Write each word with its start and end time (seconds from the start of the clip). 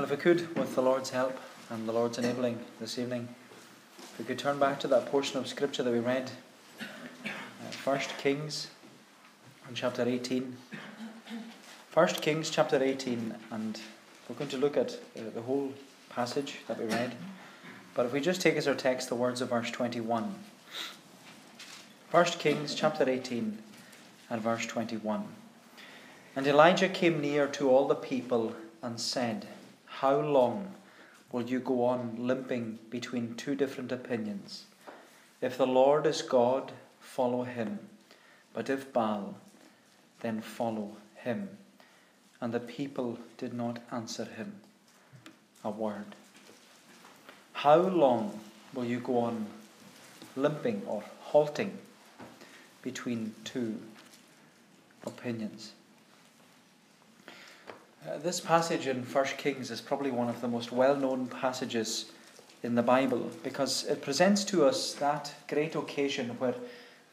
Well, 0.00 0.10
if 0.10 0.16
we 0.16 0.22
could, 0.22 0.56
with 0.56 0.74
the 0.74 0.80
Lord's 0.80 1.10
help 1.10 1.38
and 1.68 1.86
the 1.86 1.92
Lord's 1.92 2.16
enabling 2.16 2.58
this 2.80 2.98
evening, 2.98 3.28
if 3.98 4.18
we 4.18 4.24
could 4.24 4.38
turn 4.38 4.58
back 4.58 4.80
to 4.80 4.88
that 4.88 5.04
portion 5.04 5.38
of 5.38 5.46
Scripture 5.46 5.82
that 5.82 5.92
we 5.92 5.98
read, 5.98 6.30
uh, 6.80 7.70
First 7.70 8.08
Kings, 8.16 8.68
in 9.68 9.74
chapter 9.74 10.08
18. 10.08 10.56
First 11.90 12.22
Kings, 12.22 12.48
chapter 12.48 12.82
18, 12.82 13.34
and 13.50 13.78
we're 14.26 14.36
going 14.36 14.48
to 14.48 14.56
look 14.56 14.78
at 14.78 14.92
uh, 15.18 15.28
the 15.34 15.42
whole 15.42 15.74
passage 16.08 16.60
that 16.66 16.78
we 16.78 16.86
read. 16.86 17.14
But 17.92 18.06
if 18.06 18.14
we 18.14 18.22
just 18.22 18.40
take 18.40 18.56
as 18.56 18.66
our 18.66 18.74
text 18.74 19.10
the 19.10 19.16
words 19.16 19.42
of 19.42 19.50
verse 19.50 19.70
21. 19.70 20.34
First 22.08 22.38
Kings, 22.38 22.74
chapter 22.74 23.06
18, 23.06 23.58
and 24.30 24.40
verse 24.40 24.64
21. 24.64 25.28
And 26.34 26.46
Elijah 26.46 26.88
came 26.88 27.20
near 27.20 27.46
to 27.48 27.68
all 27.68 27.86
the 27.86 27.94
people 27.94 28.54
and 28.82 28.98
said, 28.98 29.46
How 30.00 30.18
long 30.18 30.76
will 31.30 31.42
you 31.42 31.60
go 31.60 31.84
on 31.84 32.14
limping 32.18 32.78
between 32.88 33.34
two 33.34 33.54
different 33.54 33.92
opinions? 33.92 34.64
If 35.42 35.58
the 35.58 35.66
Lord 35.66 36.06
is 36.06 36.22
God, 36.22 36.72
follow 37.00 37.42
him. 37.42 37.80
But 38.54 38.70
if 38.70 38.94
Baal, 38.94 39.34
then 40.20 40.40
follow 40.40 40.96
him. 41.16 41.50
And 42.40 42.54
the 42.54 42.60
people 42.60 43.18
did 43.36 43.52
not 43.52 43.80
answer 43.92 44.24
him 44.24 44.62
a 45.62 45.68
word. 45.68 46.14
How 47.52 47.76
long 47.76 48.40
will 48.72 48.86
you 48.86 49.00
go 49.00 49.18
on 49.18 49.48
limping 50.34 50.80
or 50.86 51.04
halting 51.24 51.76
between 52.80 53.34
two 53.44 53.78
opinions? 55.06 55.72
Uh, 58.08 58.16
this 58.16 58.40
passage 58.40 58.86
in 58.86 59.02
1 59.02 59.24
Kings 59.36 59.70
is 59.70 59.82
probably 59.82 60.10
one 60.10 60.30
of 60.30 60.40
the 60.40 60.48
most 60.48 60.72
well 60.72 60.96
known 60.96 61.26
passages 61.26 62.10
in 62.62 62.74
the 62.74 62.82
Bible 62.82 63.30
because 63.44 63.84
it 63.84 64.00
presents 64.00 64.42
to 64.44 64.64
us 64.64 64.94
that 64.94 65.34
great 65.48 65.74
occasion 65.74 66.30
where 66.38 66.54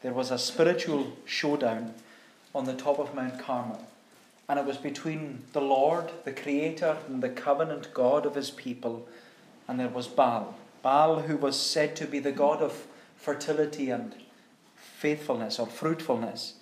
there 0.00 0.14
was 0.14 0.30
a 0.30 0.38
spiritual 0.38 1.12
showdown 1.26 1.92
on 2.54 2.64
the 2.64 2.72
top 2.72 2.98
of 2.98 3.14
Mount 3.14 3.38
Carmel. 3.38 3.86
And 4.48 4.58
it 4.58 4.64
was 4.64 4.78
between 4.78 5.42
the 5.52 5.60
Lord, 5.60 6.10
the 6.24 6.32
Creator, 6.32 6.96
and 7.06 7.22
the 7.22 7.28
covenant 7.28 7.92
God 7.92 8.24
of 8.24 8.34
his 8.34 8.50
people, 8.50 9.06
and 9.68 9.78
there 9.78 9.88
was 9.88 10.08
Baal. 10.08 10.54
Baal, 10.80 11.20
who 11.20 11.36
was 11.36 11.60
said 11.60 11.96
to 11.96 12.06
be 12.06 12.18
the 12.18 12.32
God 12.32 12.62
of 12.62 12.86
fertility 13.18 13.90
and 13.90 14.14
faithfulness 14.74 15.58
or 15.58 15.66
fruitfulness. 15.66 16.54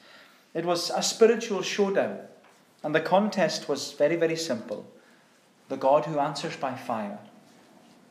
It 0.53 0.65
was 0.65 0.91
a 0.91 1.03
spiritual 1.03 1.63
showdown. 1.63 2.19
And 2.87 2.95
the 2.95 3.01
contest 3.01 3.69
was 3.69 3.91
very, 3.91 4.15
very 4.15 4.37
simple. 4.37 4.87
The 5.69 5.77
God 5.77 6.05
who 6.05 6.21
answers 6.21 6.55
by 6.55 6.77
fire, 6.77 7.19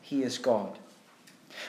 he 0.02 0.22
is 0.22 0.36
God. 0.36 0.78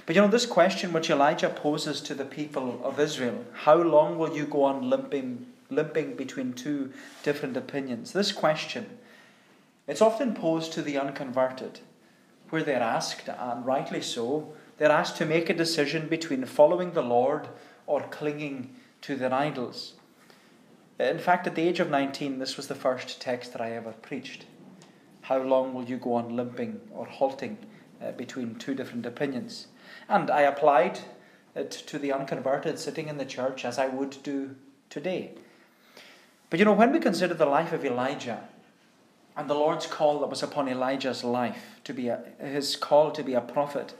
But 0.06 0.14
you 0.14 0.22
know, 0.22 0.28
this 0.28 0.46
question 0.46 0.92
which 0.92 1.10
Elijah 1.10 1.48
poses 1.48 2.02
to 2.02 2.14
the 2.14 2.26
people 2.26 2.82
of 2.84 3.00
Israel 3.00 3.46
how 3.64 3.76
long 3.76 4.18
will 4.18 4.36
you 4.36 4.46
go 4.46 4.64
on 4.64 4.90
limping, 4.90 5.46
limping 5.70 6.18
between 6.18 6.52
two 6.52 6.92
different 7.24 7.56
opinions? 7.56 8.12
This 8.12 8.34
question, 8.34 8.98
it's 9.88 10.02
often 10.02 10.36
posed 10.36 10.74
to 10.74 10.82
the 10.82 10.98
unconverted, 10.98 11.80
where 12.50 12.62
they're 12.62 12.84
asked, 12.84 13.30
and 13.30 13.66
rightly 13.66 14.02
so, 14.02 14.52
they're 14.78 14.92
asked 14.92 15.16
to 15.16 15.26
make 15.26 15.50
a 15.50 15.54
decision 15.54 16.10
between 16.10 16.44
following 16.44 16.92
the 16.92 17.04
Lord 17.04 17.48
or 17.86 18.02
clinging 18.02 18.76
to 19.04 19.16
their 19.16 19.34
idols. 19.34 19.94
In 21.00 21.20
fact, 21.20 21.46
at 21.46 21.54
the 21.54 21.62
age 21.62 21.80
of 21.80 21.92
19, 21.92 22.40
this 22.40 22.58
was 22.58 22.68
the 22.68 22.76
first 22.76 23.22
text 23.22 23.54
that 23.54 23.62
I 23.62 23.74
ever 23.74 23.92
preached. 23.92 24.46
How 25.22 25.38
long 25.38 25.74
will 25.74 25.84
you 25.84 25.98
go 25.98 26.14
on 26.16 26.36
limping 26.36 26.80
or 26.92 27.06
halting 27.06 27.58
uh, 28.02 28.14
between 28.14 28.56
two 28.56 28.74
different 28.74 29.06
opinions? 29.06 29.68
And 30.10 30.32
I 30.32 30.42
applied 30.42 31.00
it 31.56 31.72
to 31.72 32.00
the 32.00 32.12
unconverted 32.12 32.80
sitting 32.80 33.10
in 33.10 33.18
the 33.18 33.26
church 33.26 33.64
as 33.64 33.78
I 33.78 33.88
would 33.88 34.18
do 34.24 34.56
today. 34.90 35.34
But 36.50 36.60
you 36.60 36.66
know, 36.66 36.74
when 36.74 36.92
we 36.92 37.00
consider 37.00 37.34
the 37.34 37.46
life 37.46 37.74
of 37.74 37.86
Elijah 37.86 38.48
and 39.36 39.50
the 39.50 39.54
Lord's 39.54 39.86
call 39.86 40.20
that 40.22 40.30
was 40.30 40.42
upon 40.42 40.68
Elijah's 40.68 41.24
life 41.24 41.80
to 41.84 41.94
be 41.94 42.08
a, 42.08 42.24
his 42.40 42.76
call 42.76 43.12
to 43.12 43.22
be 43.22 43.36
a 43.36 43.42
prophet, 43.42 43.94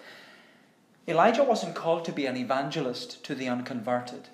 Elijah 1.08 1.44
wasn't 1.44 1.76
called 1.76 2.06
to 2.06 2.12
be 2.12 2.26
an 2.26 2.38
evangelist 2.38 3.24
to 3.26 3.36
the 3.36 3.48
unconverted. 3.48 4.30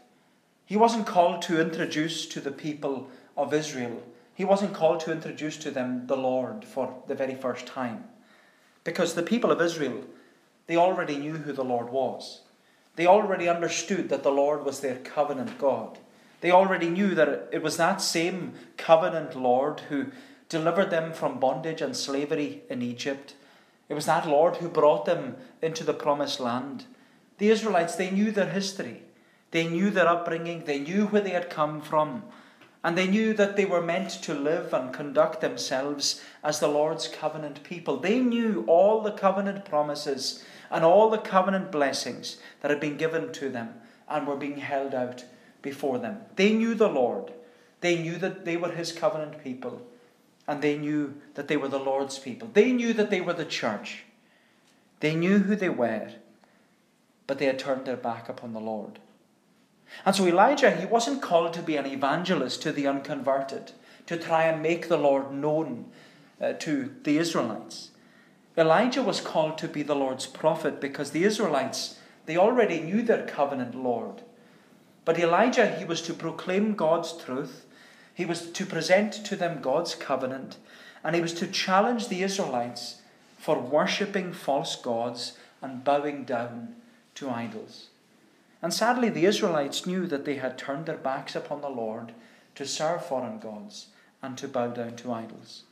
He 0.65 0.77
wasn't 0.77 1.07
called 1.07 1.41
to 1.43 1.61
introduce 1.61 2.25
to 2.27 2.39
the 2.39 2.51
people 2.51 3.09
of 3.35 3.53
Israel, 3.53 4.03
he 4.35 4.45
wasn't 4.45 4.73
called 4.73 4.99
to 5.01 5.11
introduce 5.11 5.57
to 5.57 5.71
them 5.71 6.07
the 6.07 6.17
Lord 6.17 6.65
for 6.65 7.03
the 7.07 7.15
very 7.15 7.35
first 7.35 7.67
time. 7.67 8.05
Because 8.83 9.13
the 9.13 9.23
people 9.23 9.51
of 9.51 9.61
Israel, 9.61 10.03
they 10.65 10.75
already 10.75 11.17
knew 11.17 11.33
who 11.33 11.53
the 11.53 11.63
Lord 11.63 11.89
was. 11.89 12.41
They 12.95 13.05
already 13.05 13.47
understood 13.47 14.09
that 14.09 14.23
the 14.23 14.31
Lord 14.31 14.65
was 14.65 14.79
their 14.79 14.97
covenant 14.97 15.57
God. 15.57 15.99
They 16.41 16.51
already 16.51 16.89
knew 16.89 17.15
that 17.15 17.49
it 17.51 17.63
was 17.63 17.77
that 17.77 18.01
same 18.01 18.53
covenant 18.77 19.35
Lord 19.35 19.81
who 19.89 20.07
delivered 20.49 20.89
them 20.89 21.13
from 21.13 21.39
bondage 21.39 21.81
and 21.81 21.95
slavery 21.95 22.63
in 22.69 22.81
Egypt. 22.81 23.35
It 23.89 23.93
was 23.93 24.05
that 24.07 24.27
Lord 24.27 24.57
who 24.57 24.69
brought 24.69 25.05
them 25.05 25.37
into 25.61 25.83
the 25.83 25.93
promised 25.93 26.39
land. 26.39 26.85
The 27.37 27.49
Israelites, 27.49 27.95
they 27.95 28.11
knew 28.11 28.31
their 28.31 28.49
history. 28.49 29.03
They 29.53 29.67
knew 29.67 29.91
their 29.91 30.07
upbringing, 30.07 30.63
they 30.65 30.79
knew 30.79 31.05
where 31.05 31.21
they 31.21 31.29
had 31.29 31.51
come 31.51 31.79
from, 31.79 32.23
and 32.83 32.97
they 32.97 33.05
knew 33.05 33.35
that 33.35 33.55
they 33.55 33.65
were 33.65 33.83
meant 33.83 34.09
to 34.23 34.33
live 34.33 34.73
and 34.73 34.91
conduct 34.91 35.41
themselves 35.41 36.23
as 36.43 36.59
the 36.59 36.67
Lord's 36.67 37.07
covenant 37.07 37.63
people. 37.63 37.97
They 37.97 38.19
knew 38.19 38.63
all 38.65 39.01
the 39.01 39.11
covenant 39.11 39.63
promises 39.63 40.43
and 40.71 40.83
all 40.83 41.11
the 41.11 41.19
covenant 41.19 41.71
blessings 41.71 42.37
that 42.61 42.71
had 42.71 42.79
been 42.79 42.97
given 42.97 43.31
to 43.33 43.49
them 43.49 43.75
and 44.09 44.25
were 44.25 44.35
being 44.35 44.57
held 44.57 44.95
out 44.95 45.23
before 45.61 45.99
them. 45.99 46.21
They 46.35 46.51
knew 46.51 46.73
the 46.73 46.89
Lord. 46.89 47.31
They 47.81 48.01
knew 48.01 48.17
that 48.17 48.45
they 48.45 48.57
were 48.57 48.71
His 48.71 48.91
covenant 48.91 49.43
people, 49.43 49.85
and 50.47 50.63
they 50.63 50.79
knew 50.79 51.13
that 51.35 51.47
they 51.47 51.57
were 51.57 51.67
the 51.67 51.77
Lord's 51.77 52.17
people. 52.17 52.49
They 52.51 52.71
knew 52.71 52.91
that 52.93 53.11
they 53.11 53.21
were 53.21 53.33
the 53.33 53.45
church. 53.45 54.05
They 54.99 55.13
knew 55.13 55.37
who 55.37 55.55
they 55.55 55.69
were, 55.69 56.09
but 57.27 57.37
they 57.37 57.45
had 57.45 57.59
turned 57.59 57.85
their 57.85 57.95
back 57.95 58.29
upon 58.29 58.53
the 58.53 58.59
Lord. 58.59 58.97
And 60.05 60.15
so 60.15 60.25
Elijah, 60.25 60.71
he 60.71 60.85
wasn't 60.85 61.21
called 61.21 61.53
to 61.53 61.61
be 61.61 61.77
an 61.77 61.85
evangelist 61.85 62.61
to 62.63 62.71
the 62.71 62.87
unconverted, 62.87 63.71
to 64.07 64.17
try 64.17 64.43
and 64.43 64.61
make 64.61 64.87
the 64.87 64.97
Lord 64.97 65.31
known 65.31 65.85
uh, 66.41 66.53
to 66.53 66.93
the 67.03 67.17
Israelites. 67.17 67.91
Elijah 68.57 69.01
was 69.01 69.21
called 69.21 69.57
to 69.57 69.67
be 69.67 69.81
the 69.81 69.95
Lord's 69.95 70.27
prophet 70.27 70.79
because 70.79 71.11
the 71.11 71.23
Israelites, 71.23 71.99
they 72.25 72.37
already 72.37 72.79
knew 72.79 73.01
their 73.01 73.25
covenant 73.25 73.75
Lord. 73.75 74.21
But 75.05 75.19
Elijah, 75.19 75.67
he 75.67 75.85
was 75.85 76.01
to 76.03 76.13
proclaim 76.13 76.75
God's 76.75 77.13
truth, 77.13 77.65
he 78.13 78.25
was 78.25 78.51
to 78.51 78.65
present 78.65 79.25
to 79.25 79.35
them 79.35 79.61
God's 79.61 79.95
covenant, 79.95 80.57
and 81.03 81.15
he 81.15 81.21
was 81.21 81.33
to 81.35 81.47
challenge 81.47 82.07
the 82.07 82.23
Israelites 82.23 83.01
for 83.37 83.59
worshipping 83.59 84.33
false 84.33 84.75
gods 84.75 85.37
and 85.61 85.83
bowing 85.83 86.23
down 86.23 86.75
to 87.15 87.29
idols. 87.29 87.89
And 88.63 88.73
sadly, 88.73 89.09
the 89.09 89.25
Israelites 89.25 89.85
knew 89.85 90.07
that 90.07 90.23
they 90.23 90.35
had 90.35 90.57
turned 90.57 90.85
their 90.85 90.97
backs 90.97 91.35
upon 91.35 91.59
the 91.59 91.69
Lord 91.69 92.13
to 92.55 92.65
serve 92.65 93.05
foreign 93.05 93.37
gods 93.37 93.87
and 94.21 94.37
to 94.37 94.47
bow 94.47 94.67
down 94.67 94.95
to 94.95 95.11
idols. 95.11 95.63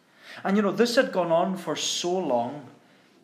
And 0.43 0.57
you 0.57 0.61
know, 0.61 0.73
this 0.73 0.97
had 0.97 1.13
gone 1.13 1.31
on 1.31 1.55
for 1.55 1.77
so 1.77 2.11
long, 2.19 2.67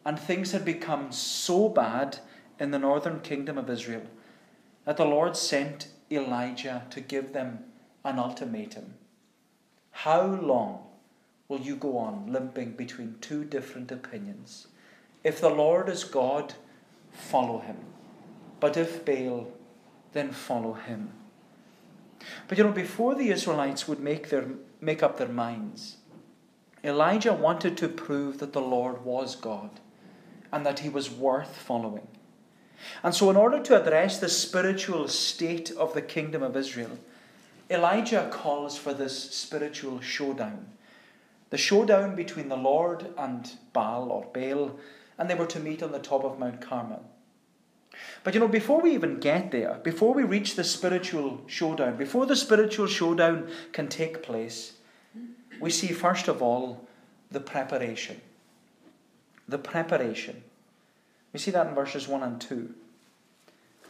and 0.05 0.17
things 0.17 0.53
had 0.53 0.63
become 0.63 1.11
so 1.11 1.67
bad 1.67 2.19
in 2.59 2.71
the 2.71 2.79
northern 2.79 3.19
kingdom 3.19 3.57
of 3.57 3.69
Israel 3.69 4.07
that 4.85 4.95
the 4.95 5.05
Lord 5.05 5.35
sent 5.35 5.89
Elijah 6.09 6.83
to 6.91 7.01
give 7.01 7.33
them 7.33 7.65
an 8.05 8.19
ultimatum. 8.19 8.93
How 9.91 10.25
long 10.25 10.79
will 11.49 11.59
you 11.59 11.75
go 11.75 11.97
on 11.97 12.31
limping 12.31 12.71
between 12.71 13.17
two 13.19 13.43
different 13.43 13.91
opinions? 13.91 14.67
If 15.25 15.41
the 15.41 15.49
Lord 15.49 15.89
is 15.89 16.05
God, 16.05 16.53
follow 17.11 17.59
him. 17.59 17.75
But 18.61 18.77
if 18.77 19.03
Baal, 19.03 19.51
then 20.17 20.31
follow 20.31 20.73
him. 20.73 21.11
But 22.47 22.57
you 22.57 22.63
know, 22.63 22.71
before 22.71 23.15
the 23.15 23.29
Israelites 23.29 23.87
would 23.87 23.99
make, 23.99 24.29
their, 24.29 24.47
make 24.81 25.03
up 25.03 25.17
their 25.17 25.27
minds, 25.27 25.97
Elijah 26.83 27.33
wanted 27.33 27.77
to 27.77 27.87
prove 27.87 28.39
that 28.39 28.53
the 28.53 28.61
Lord 28.61 29.03
was 29.05 29.35
God 29.35 29.69
and 30.51 30.65
that 30.65 30.79
he 30.79 30.89
was 30.89 31.11
worth 31.11 31.55
following. 31.55 32.07
And 33.03 33.13
so, 33.13 33.29
in 33.29 33.35
order 33.35 33.61
to 33.63 33.81
address 33.81 34.19
the 34.19 34.29
spiritual 34.29 35.07
state 35.07 35.71
of 35.71 35.93
the 35.93 36.01
kingdom 36.01 36.43
of 36.43 36.55
Israel, 36.55 36.97
Elijah 37.69 38.29
calls 38.31 38.77
for 38.77 38.93
this 38.93 39.33
spiritual 39.33 39.99
showdown. 39.99 40.67
The 41.49 41.57
showdown 41.57 42.15
between 42.15 42.49
the 42.49 42.57
Lord 42.57 43.07
and 43.17 43.51
Baal 43.73 44.11
or 44.11 44.27
Baal, 44.33 44.79
and 45.17 45.29
they 45.29 45.35
were 45.35 45.47
to 45.47 45.59
meet 45.59 45.81
on 45.81 45.91
the 45.91 45.99
top 45.99 46.23
of 46.23 46.39
Mount 46.39 46.61
Carmel. 46.61 47.03
But 48.23 48.33
you 48.33 48.39
know, 48.39 48.47
before 48.47 48.81
we 48.81 48.93
even 48.93 49.19
get 49.19 49.51
there, 49.51 49.79
before 49.83 50.13
we 50.13 50.23
reach 50.23 50.55
the 50.55 50.63
spiritual 50.63 51.41
showdown, 51.47 51.97
before 51.97 52.25
the 52.25 52.35
spiritual 52.35 52.87
showdown 52.87 53.49
can 53.71 53.87
take 53.87 54.23
place, 54.23 54.73
we 55.59 55.69
see 55.69 55.87
first 55.87 56.27
of 56.27 56.41
all 56.41 56.87
the 57.31 57.39
preparation. 57.39 58.21
the 59.47 59.57
preparation. 59.57 60.43
We 61.31 61.39
see 61.39 61.51
that 61.51 61.67
in 61.67 61.75
verses 61.75 62.07
1 62.07 62.23
and 62.23 62.41
2 62.41 62.73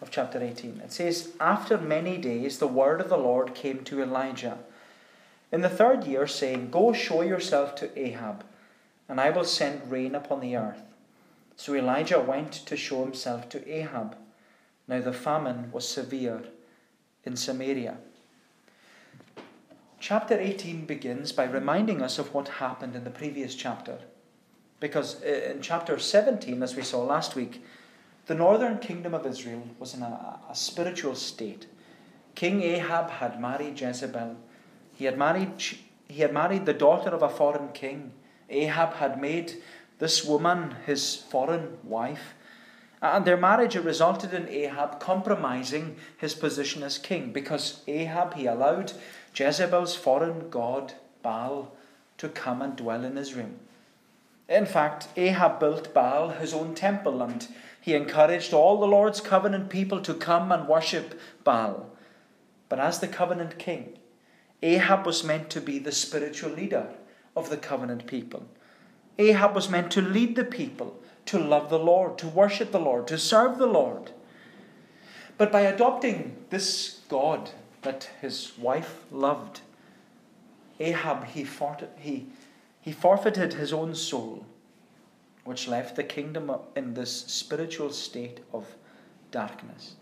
of 0.01 0.11
chapter 0.11 0.41
18. 0.41 0.81
It 0.83 0.91
says, 0.91 1.33
After 1.39 1.77
many 1.77 2.17
days 2.17 2.59
the 2.59 2.67
word 2.67 3.01
of 3.01 3.09
the 3.09 3.17
Lord 3.17 3.55
came 3.55 3.83
to 3.85 4.01
Elijah 4.01 4.59
in 5.51 5.61
the 5.61 5.69
third 5.69 6.03
year, 6.03 6.27
saying, 6.27 6.69
Go 6.69 6.93
show 6.93 7.21
yourself 7.21 7.75
to 7.75 7.99
Ahab, 7.99 8.43
and 9.09 9.19
I 9.19 9.29
will 9.31 9.45
send 9.45 9.89
rain 9.89 10.13
upon 10.13 10.41
the 10.41 10.55
earth. 10.55 10.81
So 11.57 11.73
Elijah 11.73 12.19
went 12.19 12.53
to 12.53 12.77
show 12.77 13.03
himself 13.03 13.49
to 13.49 13.67
Ahab. 13.69 14.15
Now 14.87 15.01
the 15.01 15.11
famine 15.11 15.71
was 15.71 15.89
severe 15.89 16.43
in 17.25 17.35
Samaria. 17.35 17.97
Chapter 19.99 20.39
18 20.39 20.85
begins 20.85 21.31
by 21.31 21.45
reminding 21.45 22.03
us 22.03 22.19
of 22.19 22.33
what 22.33 22.47
happened 22.47 22.95
in 22.95 23.03
the 23.03 23.09
previous 23.09 23.55
chapter. 23.55 23.97
Because 24.79 25.23
uh, 25.23 25.51
in 25.51 25.61
chapter 25.61 25.97
17, 25.97 26.61
as 26.61 26.75
we 26.75 26.83
saw 26.83 27.01
last 27.01 27.35
week, 27.35 27.63
the 28.27 28.35
northern 28.35 28.77
kingdom 28.77 29.15
of 29.15 29.25
Israel 29.25 29.63
was 29.79 29.95
in 29.95 30.03
a, 30.03 30.39
a 30.49 30.55
spiritual 30.55 31.15
state. 31.15 31.65
King 32.35 32.61
Ahab 32.61 33.09
had 33.09 33.41
married 33.41 33.81
Jezebel. 33.81 34.35
He 34.93 35.05
had 35.05 35.17
married, 35.17 35.53
he 36.07 36.21
had 36.21 36.33
married 36.33 36.67
the 36.67 36.73
daughter 36.73 37.09
of 37.09 37.23
a 37.23 37.29
foreign 37.29 37.69
king. 37.69 38.11
Ahab 38.49 38.93
had 38.93 39.19
made 39.19 39.53
this 39.99 40.23
woman 40.23 40.75
his 40.85 41.15
foreign 41.15 41.77
wife. 41.83 42.33
And 43.01 43.25
their 43.25 43.37
marriage 43.37 43.75
resulted 43.75 44.33
in 44.33 44.49
Ahab 44.49 44.99
compromising 44.99 45.97
his 46.17 46.33
position 46.33 46.81
as 46.81 46.97
king 46.97 47.31
because 47.31 47.81
Ahab, 47.87 48.33
he 48.33 48.47
allowed 48.47 48.93
Jezebel's 49.35 49.95
foreign 49.95 50.49
god, 50.49 50.93
Baal, 51.21 51.71
to 52.17 52.29
come 52.29 52.61
and 52.61 52.75
dwell 52.75 53.05
in 53.05 53.17
Israel. 53.17 53.51
In 54.49 54.65
fact, 54.65 55.09
Ahab 55.15 55.59
built 55.59 55.93
Baal 55.93 56.29
his 56.29 56.53
own 56.53 56.73
temple 56.73 57.21
and 57.21 57.47
he 57.79 57.93
encouraged 57.93 58.53
all 58.53 58.79
the 58.79 58.87
Lord's 58.87 59.21
covenant 59.21 59.69
people 59.69 60.01
to 60.01 60.13
come 60.13 60.51
and 60.51 60.67
worship 60.67 61.19
Baal. 61.43 61.89
But 62.69 62.79
as 62.79 62.99
the 62.99 63.07
covenant 63.07 63.59
king, 63.59 63.97
Ahab 64.63 65.05
was 65.05 65.23
meant 65.23 65.49
to 65.51 65.61
be 65.61 65.77
the 65.79 65.91
spiritual 65.91 66.51
leader 66.51 66.87
of 67.35 67.49
the 67.49 67.57
covenant 67.57 68.07
people. 68.07 68.47
Ahab 69.17 69.55
was 69.55 69.69
meant 69.69 69.91
to 69.91 70.01
lead 70.01 70.35
the 70.35 70.43
people 70.43 70.99
to 71.25 71.39
love 71.39 71.69
the 71.69 71.79
Lord, 71.79 72.17
to 72.19 72.27
worship 72.27 72.71
the 72.71 72.79
Lord, 72.79 73.07
to 73.07 73.17
serve 73.17 73.57
the 73.57 73.67
Lord. 73.67 74.11
But 75.37 75.51
by 75.51 75.61
adopting 75.61 76.37
this 76.49 77.01
God 77.09 77.51
that 77.81 78.09
his 78.21 78.53
wife 78.57 79.03
loved, 79.11 79.61
Ahab, 80.79 81.25
he, 81.25 81.45
he 81.97 82.27
he 82.87 82.93
forfeited 82.93 83.51
his 83.51 83.73
own 83.73 83.95
soul, 83.95 84.45
which 85.43 85.67
left 85.67 85.97
the 85.97 86.05
kingdom 86.05 86.49
in 86.73 86.93
this 86.93 87.25
spiritual 87.25 87.89
state 87.89 88.39
of 88.53 88.65
darkness. 89.29 89.95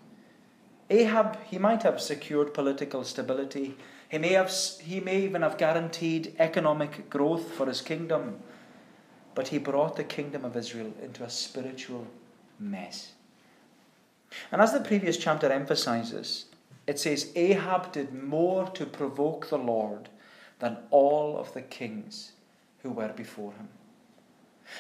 Ahab, 0.92 1.40
he 1.46 1.58
might 1.58 1.82
have 1.82 2.00
secured 2.00 2.54
political 2.54 3.04
stability. 3.04 3.76
He 4.08 4.20
may, 4.20 4.34
have, 4.34 4.54
he 4.84 5.00
may 5.00 5.24
even 5.24 5.42
have 5.42 5.58
guaranteed 5.58 6.36
economic 6.38 7.10
growth 7.10 7.54
for 7.54 7.66
his 7.66 7.82
kingdom. 7.82 8.36
But 9.36 9.50
he 9.50 9.58
brought 9.58 9.98
the 9.98 10.04
kingdom 10.04 10.46
of 10.46 10.56
Israel 10.56 10.94
into 11.02 11.24
a 11.24 11.30
spiritual 11.30 12.08
mess. 12.60 13.12
And 14.52 14.62
as 14.62 14.74
the 14.74 14.80
previous 14.80 15.18
chapter 15.18 15.52
emphasizes, 15.52 16.46
it 16.88 17.00
says 17.00 17.32
Ahab 17.36 17.92
did 17.92 18.14
more 18.14 18.68
to 18.72 18.86
provoke 18.86 19.50
the 19.50 19.58
Lord 19.58 20.10
than 20.60 20.78
all 20.90 21.38
of 21.38 21.54
the 21.54 21.62
kings 21.62 22.32
who 22.82 22.92
were 22.92 23.10
before 23.10 23.52
him. 23.54 23.68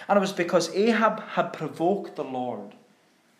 And 0.07 0.17
it 0.17 0.21
was 0.21 0.33
because 0.33 0.73
Ahab 0.75 1.21
had 1.21 1.53
provoked 1.53 2.15
the 2.15 2.23
Lord 2.23 2.75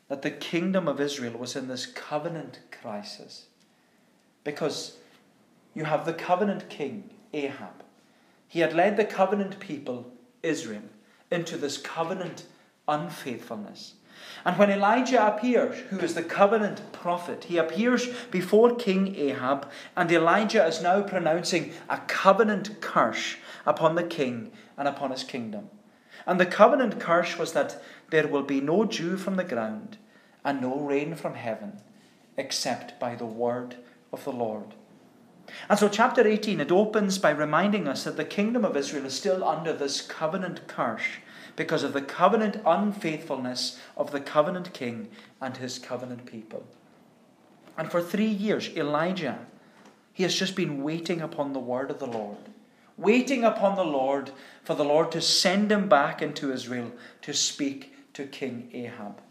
that 0.08 0.22
the 0.22 0.32
kingdom 0.32 0.88
of 0.88 1.00
Israel 1.00 1.38
was 1.38 1.56
in 1.56 1.68
this 1.68 1.86
covenant 1.86 2.60
crisis. 2.82 3.46
Because 4.44 4.98
you 5.74 5.86
have 5.86 6.06
the 6.06 6.14
covenant 6.14 6.70
king, 6.70 7.10
Ahab. 7.34 7.84
He 8.48 8.60
had 8.60 8.74
led 8.74 8.98
the 8.98 9.06
covenant 9.06 9.60
people, 9.60 10.12
Israel, 10.44 10.84
into 11.32 11.58
this 11.58 11.78
covenant 11.78 12.46
unfaithfulness. 12.88 13.96
And 14.44 14.58
when 14.58 14.70
Elijah 14.70 15.26
appears, 15.26 15.80
who 15.90 16.00
is 16.00 16.14
the 16.14 16.24
covenant 16.24 16.92
prophet, 16.92 17.46
he 17.46 17.58
appears 17.58 18.08
before 18.32 18.76
King 18.76 19.16
Ahab, 19.16 19.70
and 19.96 20.12
Elijah 20.12 20.66
is 20.66 20.82
now 20.82 21.02
pronouncing 21.02 21.74
a 21.90 21.98
covenant 21.98 22.80
curse 22.82 23.38
upon 23.66 23.96
the 23.96 24.04
king 24.04 24.52
and 24.78 24.88
upon 24.88 25.12
his 25.12 25.24
kingdom. 25.24 25.70
And 26.28 26.40
the 26.40 26.46
covenant 26.46 27.00
curse 27.00 27.38
was 27.38 27.54
that 27.54 27.82
there 28.10 28.28
will 28.28 28.44
be 28.44 28.62
no 28.62 28.86
dew 28.86 29.18
from 29.18 29.36
the 29.36 29.44
ground 29.44 29.98
and 30.44 30.62
no 30.62 30.80
rain 30.80 31.16
from 31.16 31.34
heaven 31.34 31.82
except 32.38 33.00
by 33.00 33.16
the 33.16 33.26
word 33.26 33.76
of 34.12 34.24
the 34.24 34.32
Lord. 34.32 34.74
And 35.70 35.78
so, 35.78 35.88
chapter 35.90 36.28
18, 36.28 36.60
it 36.60 36.72
opens 36.72 37.18
by 37.18 37.32
reminding 37.32 37.88
us 37.88 38.04
that 38.04 38.18
the 38.18 38.26
kingdom 38.26 38.66
of 38.66 38.76
Israel 38.76 39.06
is 39.06 39.14
still 39.14 39.44
under 39.44 39.74
this 39.74 40.02
covenant 40.02 40.68
curse 40.68 41.04
because 41.56 41.84
of 41.84 41.94
the 41.94 42.02
covenant 42.02 42.62
unfaithfulness 42.66 43.80
of 43.96 44.12
the 44.12 44.20
covenant 44.20 44.74
king 44.74 45.10
and 45.42 45.58
his 45.58 45.80
covenant 45.80 46.26
people. 46.26 46.66
And 47.78 47.92
for 47.92 48.02
three 48.02 48.26
years, 48.26 48.70
Elijah, 48.76 49.40
he 50.14 50.24
has 50.24 50.36
just 50.36 50.56
been 50.56 50.84
waiting 50.84 51.22
upon 51.22 51.54
the 51.54 51.60
word 51.60 51.92
of 51.92 52.00
the 52.00 52.08
Lord 52.08 52.38
waiting 52.98 53.44
upon 53.44 53.76
the 53.76 53.86
Lord 53.86 54.32
for 54.64 54.76
the 54.76 54.86
Lord 54.86 55.12
to 55.12 55.22
send 55.22 55.72
him 55.72 55.90
back 55.90 56.22
into 56.22 56.52
Israel 56.52 56.92
to 57.22 57.34
speak 57.34 57.94
to 58.14 58.26
King 58.26 58.70
Ahab. 58.74 59.22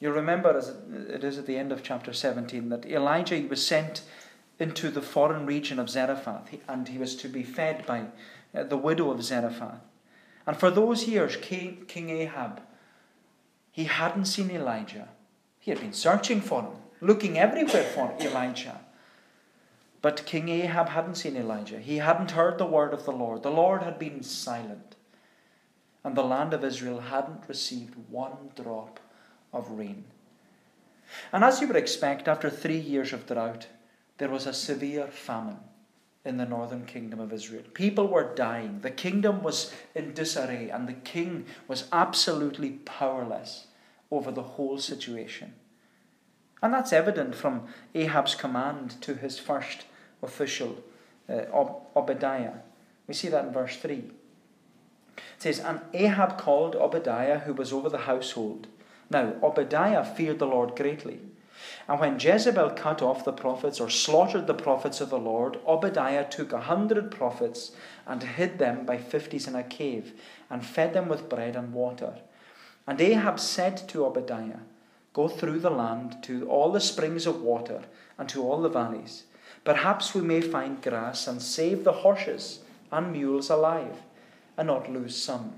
You'll 0.00 0.12
remember, 0.12 0.56
as 0.56 0.74
it 1.10 1.24
is 1.24 1.36
at 1.36 1.46
the 1.46 1.58
end 1.58 1.72
of 1.72 1.82
chapter 1.82 2.12
17, 2.12 2.70
that 2.70 2.86
Elijah 2.86 3.46
was 3.48 3.66
sent 3.66 4.02
into 4.60 4.90
the 4.90 5.02
foreign 5.02 5.46
region 5.46 5.78
of 5.78 5.88
Zarephath, 5.88 6.54
and 6.68 6.86
he 6.86 6.98
was 6.98 7.16
to 7.16 7.28
be 7.28 7.42
fed 7.42 7.86
by 7.86 8.04
uh, 8.54 8.62
the 8.64 8.76
widow 8.76 9.10
of 9.10 9.24
Zarephath. 9.24 9.80
And 10.46 10.56
for 10.56 10.70
those 10.70 11.08
years, 11.08 11.36
King, 11.36 11.84
King 11.88 12.10
Ahab, 12.10 12.60
he 13.72 13.84
hadn't 13.84 14.26
seen 14.26 14.50
Elijah. 14.50 15.08
He 15.58 15.70
had 15.70 15.80
been 15.80 15.92
searching 15.92 16.40
for 16.40 16.62
him, 16.62 16.72
looking 17.00 17.38
everywhere 17.38 17.84
for 17.84 18.14
Elijah. 18.20 18.80
But 20.02 20.26
King 20.26 20.48
Ahab 20.48 20.90
hadn't 20.90 21.16
seen 21.16 21.36
Elijah. 21.36 21.78
He 21.78 21.98
hadn't 21.98 22.32
heard 22.32 22.58
the 22.58 22.66
word 22.66 22.92
of 22.92 23.04
the 23.04 23.12
Lord. 23.12 23.42
The 23.42 23.50
Lord 23.50 23.82
had 23.82 23.98
been 23.98 24.22
silent. 24.22 24.96
And 26.02 26.16
the 26.16 26.24
land 26.24 26.54
of 26.54 26.64
Israel 26.64 27.00
hadn't 27.00 27.48
received 27.48 27.94
one 28.08 28.50
drop 28.56 28.98
of 29.52 29.70
rain. 29.70 30.04
And 31.32 31.44
as 31.44 31.60
you 31.60 31.66
would 31.66 31.76
expect, 31.76 32.28
after 32.28 32.48
three 32.48 32.78
years 32.78 33.12
of 33.12 33.26
drought, 33.26 33.66
there 34.20 34.28
was 34.28 34.46
a 34.46 34.52
severe 34.52 35.06
famine 35.06 35.56
in 36.26 36.36
the 36.36 36.44
northern 36.44 36.84
kingdom 36.84 37.20
of 37.20 37.32
Israel. 37.32 37.62
People 37.72 38.06
were 38.06 38.34
dying. 38.34 38.80
The 38.82 38.90
kingdom 38.90 39.42
was 39.42 39.72
in 39.94 40.12
disarray, 40.12 40.68
and 40.68 40.86
the 40.86 40.92
king 40.92 41.46
was 41.66 41.88
absolutely 41.90 42.72
powerless 42.84 43.68
over 44.10 44.30
the 44.30 44.42
whole 44.42 44.76
situation. 44.76 45.54
And 46.62 46.74
that's 46.74 46.92
evident 46.92 47.34
from 47.34 47.68
Ahab's 47.94 48.34
command 48.34 49.00
to 49.00 49.14
his 49.14 49.38
first 49.38 49.86
official, 50.22 50.84
uh, 51.26 51.46
Ob- 51.50 51.80
Obadiah. 51.96 52.58
We 53.08 53.14
see 53.14 53.28
that 53.28 53.46
in 53.46 53.54
verse 53.54 53.78
3. 53.78 53.94
It 55.16 55.22
says, 55.38 55.60
And 55.60 55.80
Ahab 55.94 56.36
called 56.36 56.76
Obadiah, 56.76 57.38
who 57.38 57.54
was 57.54 57.72
over 57.72 57.88
the 57.88 58.04
household. 58.04 58.66
Now, 59.08 59.36
Obadiah 59.42 60.04
feared 60.04 60.40
the 60.40 60.46
Lord 60.46 60.76
greatly. 60.76 61.20
And 61.90 61.98
when 61.98 62.20
Jezebel 62.20 62.70
cut 62.76 63.02
off 63.02 63.24
the 63.24 63.32
prophets 63.32 63.80
or 63.80 63.90
slaughtered 63.90 64.46
the 64.46 64.54
prophets 64.54 65.00
of 65.00 65.10
the 65.10 65.18
Lord, 65.18 65.58
Obadiah 65.66 66.24
took 66.24 66.52
a 66.52 66.60
hundred 66.60 67.10
prophets 67.10 67.72
and 68.06 68.22
hid 68.22 68.60
them 68.60 68.86
by 68.86 68.96
fifties 68.96 69.48
in 69.48 69.56
a 69.56 69.64
cave, 69.64 70.12
and 70.48 70.64
fed 70.64 70.94
them 70.94 71.08
with 71.08 71.28
bread 71.28 71.56
and 71.56 71.72
water. 71.72 72.14
And 72.86 73.00
Ahab 73.00 73.40
said 73.40 73.88
to 73.88 74.06
Obadiah, 74.06 74.60
Go 75.14 75.26
through 75.26 75.58
the 75.58 75.70
land 75.70 76.22
to 76.22 76.48
all 76.48 76.70
the 76.70 76.78
springs 76.78 77.26
of 77.26 77.42
water 77.42 77.82
and 78.16 78.28
to 78.28 78.40
all 78.40 78.62
the 78.62 78.68
valleys. 78.68 79.24
Perhaps 79.64 80.14
we 80.14 80.20
may 80.20 80.40
find 80.40 80.80
grass 80.80 81.26
and 81.26 81.42
save 81.42 81.82
the 81.82 82.04
horses 82.04 82.60
and 82.92 83.10
mules 83.10 83.50
alive 83.50 83.96
and 84.56 84.68
not 84.68 84.88
lose 84.88 85.20
some 85.20 85.54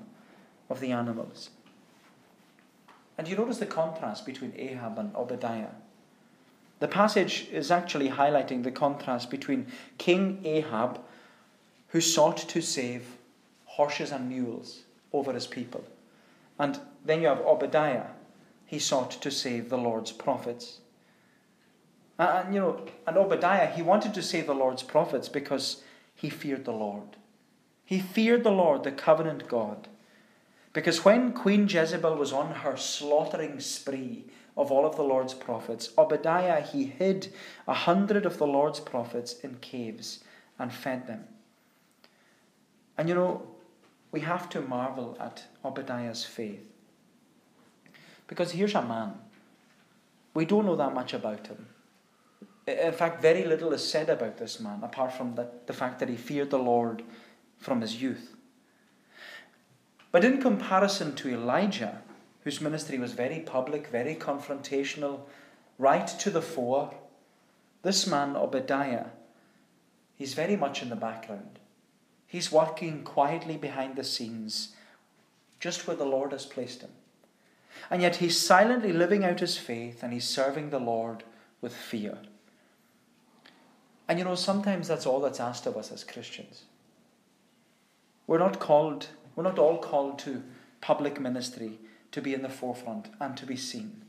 of 0.70 0.80
the 0.80 0.92
animals. 0.92 1.50
And 3.18 3.28
you 3.28 3.36
notice 3.36 3.58
the 3.58 3.66
contrast 3.66 4.24
between 4.24 4.54
Ahab 4.56 4.98
and 4.98 5.14
Obadiah. 5.14 5.72
The 6.82 6.88
passage 6.88 7.46
is 7.52 7.70
actually 7.70 8.08
highlighting 8.08 8.64
the 8.64 8.72
contrast 8.72 9.30
between 9.30 9.68
King 9.98 10.40
Ahab, 10.44 11.00
who 11.90 12.00
sought 12.00 12.38
to 12.38 12.60
save 12.60 13.04
horses 13.66 14.10
and 14.10 14.28
mules 14.28 14.80
over 15.12 15.32
his 15.32 15.46
people, 15.46 15.84
and 16.58 16.80
then 17.04 17.20
you 17.20 17.28
have 17.28 17.38
Obadiah, 17.38 18.06
he 18.66 18.80
sought 18.80 19.12
to 19.12 19.30
save 19.30 19.68
the 19.68 19.78
Lord's 19.78 20.10
prophets. 20.10 20.80
And, 22.18 22.52
you 22.52 22.60
know, 22.60 22.84
and 23.06 23.16
Obadiah, 23.16 23.70
he 23.70 23.82
wanted 23.82 24.12
to 24.14 24.22
save 24.22 24.48
the 24.48 24.52
Lord's 24.52 24.82
prophets 24.82 25.28
because 25.28 25.84
he 26.16 26.30
feared 26.30 26.64
the 26.64 26.72
Lord. 26.72 27.16
He 27.84 28.00
feared 28.00 28.42
the 28.42 28.50
Lord, 28.50 28.82
the 28.82 28.90
covenant 28.90 29.46
God. 29.46 29.86
Because 30.72 31.04
when 31.04 31.32
Queen 31.32 31.68
Jezebel 31.68 32.16
was 32.16 32.32
on 32.32 32.52
her 32.56 32.76
slaughtering 32.76 33.60
spree 33.60 34.24
of 34.56 34.70
all 34.70 34.84
of 34.86 34.96
the 34.96 35.02
Lord's 35.02 35.34
prophets, 35.34 35.90
Obadiah 35.96 36.60
he 36.60 36.84
hid 36.84 37.32
a 37.66 37.74
hundred 37.74 38.26
of 38.26 38.38
the 38.38 38.46
Lord's 38.46 38.80
prophets 38.80 39.34
in 39.40 39.56
caves 39.56 40.24
and 40.58 40.72
fed 40.72 41.06
them. 41.06 41.24
And 42.98 43.08
you 43.08 43.14
know, 43.14 43.42
we 44.10 44.20
have 44.20 44.48
to 44.50 44.60
marvel 44.60 45.16
at 45.18 45.44
Obadiah's 45.64 46.24
faith. 46.24 46.62
Because 48.26 48.52
here's 48.52 48.74
a 48.74 48.82
man. 48.82 49.14
We 50.34 50.44
don't 50.44 50.66
know 50.66 50.76
that 50.76 50.94
much 50.94 51.14
about 51.14 51.46
him. 51.46 51.66
In 52.66 52.92
fact, 52.92 53.20
very 53.20 53.44
little 53.44 53.72
is 53.72 53.88
said 53.88 54.08
about 54.08 54.38
this 54.38 54.60
man, 54.60 54.80
apart 54.82 55.12
from 55.12 55.34
the, 55.34 55.48
the 55.66 55.72
fact 55.72 55.98
that 55.98 56.08
he 56.08 56.16
feared 56.16 56.50
the 56.50 56.58
Lord 56.58 57.02
from 57.58 57.80
his 57.80 58.00
youth. 58.00 58.36
But 60.12 60.24
in 60.24 60.40
comparison 60.40 61.14
to 61.16 61.30
Elijah, 61.30 62.01
whose 62.44 62.60
ministry 62.60 62.98
was 62.98 63.12
very 63.12 63.40
public, 63.40 63.88
very 63.88 64.14
confrontational, 64.14 65.20
right 65.78 66.06
to 66.06 66.30
the 66.30 66.42
fore, 66.42 66.92
this 67.82 68.06
man, 68.06 68.36
Obadiah, 68.36 69.06
he's 70.16 70.34
very 70.34 70.56
much 70.56 70.82
in 70.82 70.88
the 70.88 70.96
background. 70.96 71.58
He's 72.26 72.52
working 72.52 73.04
quietly 73.04 73.56
behind 73.56 73.96
the 73.96 74.04
scenes, 74.04 74.74
just 75.60 75.86
where 75.86 75.96
the 75.96 76.04
Lord 76.04 76.32
has 76.32 76.46
placed 76.46 76.80
him. 76.80 76.90
And 77.90 78.02
yet 78.02 78.16
he's 78.16 78.38
silently 78.38 78.92
living 78.92 79.24
out 79.24 79.40
his 79.40 79.58
faith 79.58 80.02
and 80.02 80.12
he's 80.12 80.28
serving 80.28 80.70
the 80.70 80.78
Lord 80.78 81.24
with 81.60 81.74
fear. 81.74 82.18
And 84.08 84.18
you 84.18 84.24
know, 84.24 84.34
sometimes 84.34 84.88
that's 84.88 85.06
all 85.06 85.20
that's 85.20 85.40
asked 85.40 85.66
of 85.66 85.76
us 85.76 85.92
as 85.92 86.04
Christians. 86.04 86.62
We're 88.26 88.38
not 88.38 88.60
called, 88.60 89.08
we're 89.34 89.42
not 89.42 89.58
all 89.58 89.78
called 89.78 90.18
to 90.20 90.42
public 90.80 91.20
ministry 91.20 91.78
to 92.12 92.22
be 92.22 92.34
in 92.34 92.42
the 92.42 92.48
forefront 92.48 93.08
and 93.20 93.36
to 93.36 93.46
be 93.46 93.56
seen. 93.56 94.02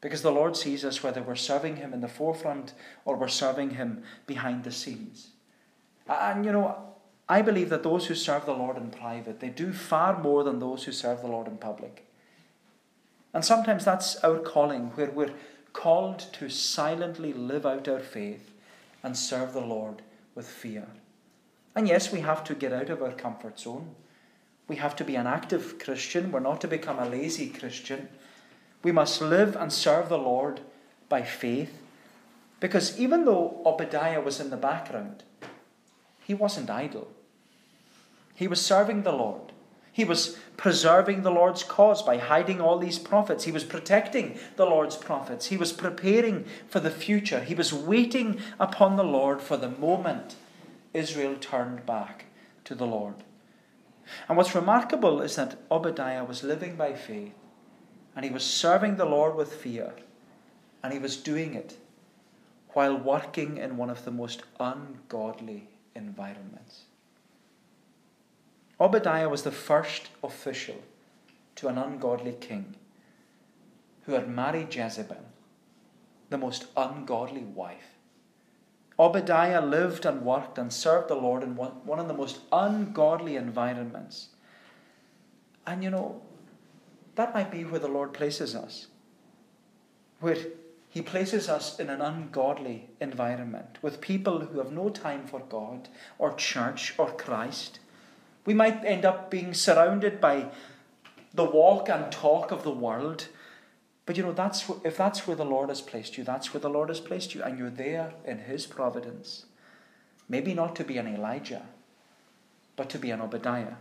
Because 0.00 0.22
the 0.22 0.32
Lord 0.32 0.56
sees 0.56 0.84
us 0.84 1.02
whether 1.02 1.22
we're 1.22 1.34
serving 1.34 1.76
Him 1.76 1.92
in 1.92 2.00
the 2.00 2.08
forefront 2.08 2.72
or 3.04 3.16
we're 3.16 3.28
serving 3.28 3.70
Him 3.70 4.02
behind 4.26 4.64
the 4.64 4.72
scenes. 4.72 5.30
And 6.08 6.44
you 6.44 6.52
know, 6.52 6.76
I 7.28 7.42
believe 7.42 7.68
that 7.70 7.82
those 7.82 8.06
who 8.06 8.14
serve 8.14 8.46
the 8.46 8.54
Lord 8.54 8.76
in 8.76 8.90
private, 8.90 9.40
they 9.40 9.50
do 9.50 9.72
far 9.72 10.18
more 10.22 10.44
than 10.44 10.60
those 10.60 10.84
who 10.84 10.92
serve 10.92 11.20
the 11.20 11.28
Lord 11.28 11.46
in 11.46 11.58
public. 11.58 12.06
And 13.34 13.44
sometimes 13.44 13.84
that's 13.84 14.16
our 14.24 14.38
calling, 14.38 14.88
where 14.94 15.10
we're 15.10 15.34
called 15.72 16.20
to 16.32 16.48
silently 16.48 17.32
live 17.32 17.66
out 17.66 17.88
our 17.88 18.00
faith 18.00 18.50
and 19.02 19.16
serve 19.16 19.52
the 19.52 19.60
Lord 19.60 20.02
with 20.34 20.48
fear. 20.48 20.86
And 21.74 21.86
yes, 21.86 22.10
we 22.10 22.20
have 22.20 22.42
to 22.44 22.54
get 22.54 22.72
out 22.72 22.88
of 22.88 23.02
our 23.02 23.12
comfort 23.12 23.60
zone. 23.60 23.94
We 24.68 24.76
have 24.76 24.94
to 24.96 25.04
be 25.04 25.16
an 25.16 25.26
active 25.26 25.78
Christian. 25.78 26.30
We're 26.30 26.40
not 26.40 26.60
to 26.60 26.68
become 26.68 26.98
a 26.98 27.08
lazy 27.08 27.48
Christian. 27.48 28.08
We 28.82 28.92
must 28.92 29.20
live 29.20 29.56
and 29.56 29.72
serve 29.72 30.08
the 30.08 30.18
Lord 30.18 30.60
by 31.08 31.22
faith. 31.22 31.72
Because 32.60 32.98
even 33.00 33.24
though 33.24 33.62
Obadiah 33.64 34.20
was 34.20 34.40
in 34.40 34.50
the 34.50 34.56
background, 34.56 35.24
he 36.22 36.34
wasn't 36.34 36.70
idle. 36.70 37.08
He 38.34 38.46
was 38.46 38.64
serving 38.64 39.02
the 39.02 39.12
Lord. 39.12 39.52
He 39.90 40.04
was 40.04 40.38
preserving 40.56 41.22
the 41.22 41.30
Lord's 41.30 41.64
cause 41.64 42.02
by 42.02 42.18
hiding 42.18 42.60
all 42.60 42.78
these 42.78 42.98
prophets. 42.98 43.44
He 43.44 43.52
was 43.52 43.64
protecting 43.64 44.38
the 44.56 44.66
Lord's 44.66 44.96
prophets. 44.96 45.46
He 45.46 45.56
was 45.56 45.72
preparing 45.72 46.44
for 46.68 46.78
the 46.78 46.90
future. 46.90 47.40
He 47.40 47.54
was 47.54 47.72
waiting 47.72 48.38
upon 48.60 48.96
the 48.96 49.02
Lord 49.02 49.40
for 49.40 49.56
the 49.56 49.70
moment 49.70 50.36
Israel 50.94 51.36
turned 51.40 51.84
back 51.84 52.26
to 52.64 52.74
the 52.74 52.86
Lord. 52.86 53.14
And 54.28 54.36
what's 54.36 54.54
remarkable 54.54 55.20
is 55.20 55.36
that 55.36 55.56
Obadiah 55.70 56.24
was 56.24 56.42
living 56.42 56.76
by 56.76 56.94
faith 56.94 57.32
and 58.14 58.24
he 58.24 58.30
was 58.30 58.44
serving 58.44 58.96
the 58.96 59.04
Lord 59.04 59.36
with 59.36 59.52
fear 59.52 59.92
and 60.82 60.92
he 60.92 60.98
was 60.98 61.16
doing 61.16 61.54
it 61.54 61.76
while 62.70 62.96
working 62.96 63.56
in 63.56 63.76
one 63.76 63.90
of 63.90 64.04
the 64.04 64.10
most 64.10 64.42
ungodly 64.60 65.68
environments. 65.94 66.82
Obadiah 68.80 69.28
was 69.28 69.42
the 69.42 69.50
first 69.50 70.10
official 70.22 70.76
to 71.56 71.68
an 71.68 71.76
ungodly 71.76 72.32
king 72.32 72.76
who 74.04 74.12
had 74.12 74.28
married 74.28 74.74
Jezebel, 74.74 75.24
the 76.30 76.38
most 76.38 76.66
ungodly 76.76 77.42
wife. 77.42 77.97
Obadiah 78.98 79.64
lived 79.64 80.04
and 80.04 80.22
worked 80.22 80.58
and 80.58 80.72
served 80.72 81.08
the 81.08 81.14
Lord 81.14 81.42
in 81.42 81.54
one, 81.54 81.98
of 81.98 82.08
the 82.08 82.14
most 82.14 82.40
ungodly 82.52 83.36
environments. 83.36 84.28
And 85.66 85.84
you 85.84 85.90
know, 85.90 86.20
that 87.14 87.34
might 87.34 87.50
be 87.50 87.64
where 87.64 87.80
the 87.80 87.88
Lord 87.88 88.12
places 88.12 88.54
us, 88.54 88.88
where 90.20 90.36
He 90.88 91.02
places 91.02 91.48
us 91.48 91.78
in 91.78 91.90
an 91.90 92.00
ungodly 92.00 92.90
environment 93.00 93.78
with 93.82 94.00
people 94.00 94.40
who 94.40 94.58
have 94.58 94.72
no 94.72 94.88
time 94.88 95.26
for 95.26 95.40
God 95.40 95.88
or 96.18 96.34
church 96.34 96.94
or 96.98 97.10
Christ 97.12 97.78
we 98.48 98.54
might 98.54 98.82
end 98.82 99.04
up 99.04 99.30
being 99.30 99.52
surrounded 99.52 100.22
by 100.22 100.46
the 101.34 101.44
walk 101.44 101.90
and 101.90 102.10
talk 102.10 102.50
of 102.50 102.62
the 102.62 102.70
world. 102.70 103.28
But 104.08 104.16
you 104.16 104.22
know, 104.22 104.32
that's 104.32 104.70
if 104.84 104.96
that's 104.96 105.26
where 105.26 105.36
the 105.36 105.44
Lord 105.44 105.68
has 105.68 105.82
placed 105.82 106.16
you, 106.16 106.24
that's 106.24 106.54
where 106.54 106.62
the 106.62 106.70
Lord 106.70 106.88
has 106.88 106.98
placed 106.98 107.34
you, 107.34 107.42
and 107.42 107.58
you're 107.58 107.68
there 107.68 108.14
in 108.24 108.38
His 108.38 108.64
providence. 108.64 109.44
Maybe 110.30 110.54
not 110.54 110.74
to 110.76 110.82
be 110.82 110.96
an 110.96 111.06
Elijah, 111.06 111.66
but 112.74 112.88
to 112.88 112.98
be 112.98 113.10
an 113.10 113.20
Obadiah. 113.20 113.74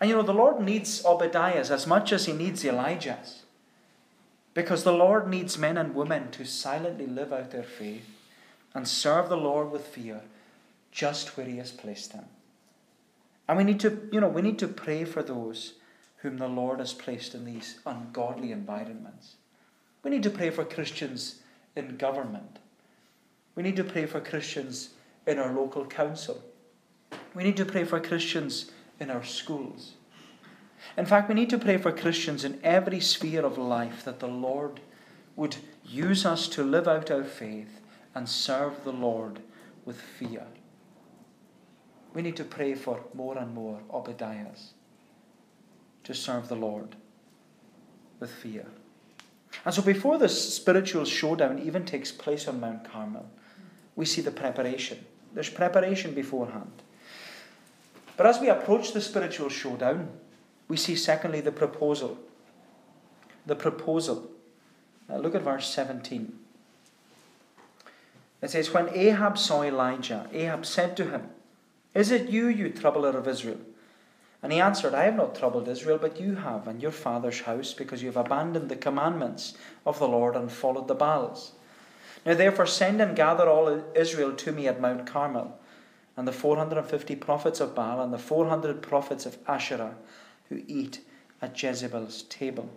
And 0.00 0.10
you 0.10 0.16
know, 0.16 0.24
the 0.24 0.34
Lord 0.34 0.60
needs 0.60 1.04
Obadiahs 1.04 1.70
as 1.70 1.86
much 1.86 2.12
as 2.12 2.26
He 2.26 2.32
needs 2.32 2.64
Elijahs. 2.64 3.42
Because 4.54 4.82
the 4.82 4.92
Lord 4.92 5.28
needs 5.28 5.56
men 5.56 5.76
and 5.76 5.94
women 5.94 6.32
to 6.32 6.44
silently 6.44 7.06
live 7.06 7.32
out 7.32 7.52
their 7.52 7.62
faith 7.62 8.10
and 8.74 8.88
serve 8.88 9.28
the 9.28 9.36
Lord 9.36 9.70
with 9.70 9.86
fear 9.86 10.22
just 10.90 11.36
where 11.36 11.46
He 11.46 11.58
has 11.58 11.70
placed 11.70 12.12
them. 12.12 12.24
And 13.46 13.56
we 13.56 13.62
need 13.62 13.78
to, 13.78 14.08
you 14.10 14.20
know, 14.20 14.26
we 14.26 14.42
need 14.42 14.58
to 14.58 14.66
pray 14.66 15.04
for 15.04 15.22
those 15.22 15.74
whom 16.22 16.38
the 16.38 16.48
Lord 16.48 16.78
has 16.78 16.92
placed 16.92 17.34
in 17.34 17.44
these 17.44 17.80
ungodly 17.84 18.52
environments. 18.52 19.34
We 20.04 20.10
need 20.10 20.22
to 20.22 20.30
pray 20.30 20.50
for 20.50 20.64
Christians 20.64 21.40
in 21.74 21.96
government. 21.96 22.60
We 23.56 23.64
need 23.64 23.74
to 23.76 23.84
pray 23.84 24.06
for 24.06 24.20
Christians 24.20 24.90
in 25.26 25.40
our 25.40 25.52
local 25.52 25.84
council. 25.84 26.40
We 27.34 27.42
need 27.42 27.56
to 27.56 27.64
pray 27.64 27.82
for 27.82 27.98
Christians 27.98 28.70
in 29.00 29.10
our 29.10 29.24
schools. 29.24 29.94
In 30.96 31.06
fact, 31.06 31.28
we 31.28 31.34
need 31.34 31.50
to 31.50 31.58
pray 31.58 31.76
for 31.76 31.90
Christians 31.90 32.44
in 32.44 32.60
every 32.62 33.00
sphere 33.00 33.44
of 33.44 33.58
life 33.58 34.04
that 34.04 34.20
the 34.20 34.28
Lord 34.28 34.78
would 35.34 35.56
use 35.84 36.24
us 36.24 36.46
to 36.48 36.62
live 36.62 36.86
out 36.86 37.10
our 37.10 37.24
faith 37.24 37.80
and 38.14 38.28
serve 38.28 38.84
the 38.84 38.92
Lord 38.92 39.40
with 39.84 40.00
fear. 40.00 40.46
We 42.14 42.22
need 42.22 42.36
to 42.36 42.44
pray 42.44 42.74
for 42.74 43.00
more 43.12 43.38
and 43.38 43.52
more 43.54 43.80
Obadiahs 43.90 44.74
to 46.04 46.14
serve 46.14 46.48
the 46.48 46.56
Lord 46.56 46.96
with 48.20 48.30
fear. 48.30 48.66
And 49.64 49.74
so, 49.74 49.82
before 49.82 50.18
this 50.18 50.54
spiritual 50.54 51.04
showdown 51.04 51.58
even 51.58 51.84
takes 51.84 52.10
place 52.10 52.48
on 52.48 52.60
Mount 52.60 52.90
Carmel, 52.90 53.26
we 53.94 54.06
see 54.06 54.20
the 54.20 54.30
preparation. 54.30 55.04
There's 55.34 55.50
preparation 55.50 56.14
beforehand. 56.14 56.82
But 58.16 58.26
as 58.26 58.40
we 58.40 58.48
approach 58.48 58.92
the 58.92 59.00
spiritual 59.00 59.48
showdown, 59.48 60.08
we 60.68 60.76
see, 60.76 60.96
secondly, 60.96 61.40
the 61.40 61.52
proposal. 61.52 62.18
The 63.46 63.56
proposal. 63.56 64.30
Now, 65.08 65.18
look 65.18 65.34
at 65.34 65.42
verse 65.42 65.68
17. 65.68 66.32
It 68.40 68.50
says, 68.50 68.72
When 68.72 68.88
Ahab 68.90 69.38
saw 69.38 69.62
Elijah, 69.62 70.28
Ahab 70.32 70.66
said 70.66 70.96
to 70.96 71.10
him, 71.10 71.30
is 71.94 72.10
it 72.10 72.30
you, 72.30 72.48
you 72.48 72.70
troubler 72.70 73.10
of 73.10 73.28
Israel? 73.28 73.58
And 74.42 74.52
he 74.52 74.60
answered, 74.60 74.94
I 74.94 75.04
have 75.04 75.14
not 75.14 75.36
troubled 75.36 75.68
Israel, 75.68 75.98
but 75.98 76.20
you 76.20 76.34
have, 76.34 76.66
and 76.66 76.82
your 76.82 76.90
father's 76.90 77.42
house, 77.42 77.72
because 77.72 78.02
you 78.02 78.08
have 78.08 78.16
abandoned 78.16 78.68
the 78.68 78.76
commandments 78.76 79.54
of 79.86 80.00
the 80.00 80.08
Lord 80.08 80.34
and 80.34 80.50
followed 80.50 80.88
the 80.88 80.96
Baals. 80.96 81.52
Now 82.26 82.34
therefore 82.34 82.66
send 82.66 83.00
and 83.00 83.16
gather 83.16 83.48
all 83.48 83.84
Israel 83.94 84.32
to 84.32 84.52
me 84.52 84.66
at 84.66 84.80
Mount 84.80 85.06
Carmel, 85.06 85.58
and 86.16 86.26
the 86.26 86.32
450 86.32 87.16
prophets 87.16 87.60
of 87.60 87.74
Baal, 87.74 88.02
and 88.02 88.12
the 88.12 88.18
400 88.18 88.82
prophets 88.82 89.26
of 89.26 89.38
Asherah, 89.46 89.94
who 90.48 90.62
eat 90.66 91.00
at 91.40 91.60
Jezebel's 91.60 92.24
table. 92.24 92.68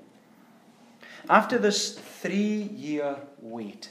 After 1.30 1.58
this 1.58 1.98
three 1.98 2.70
year 2.76 3.18
wait, 3.42 3.90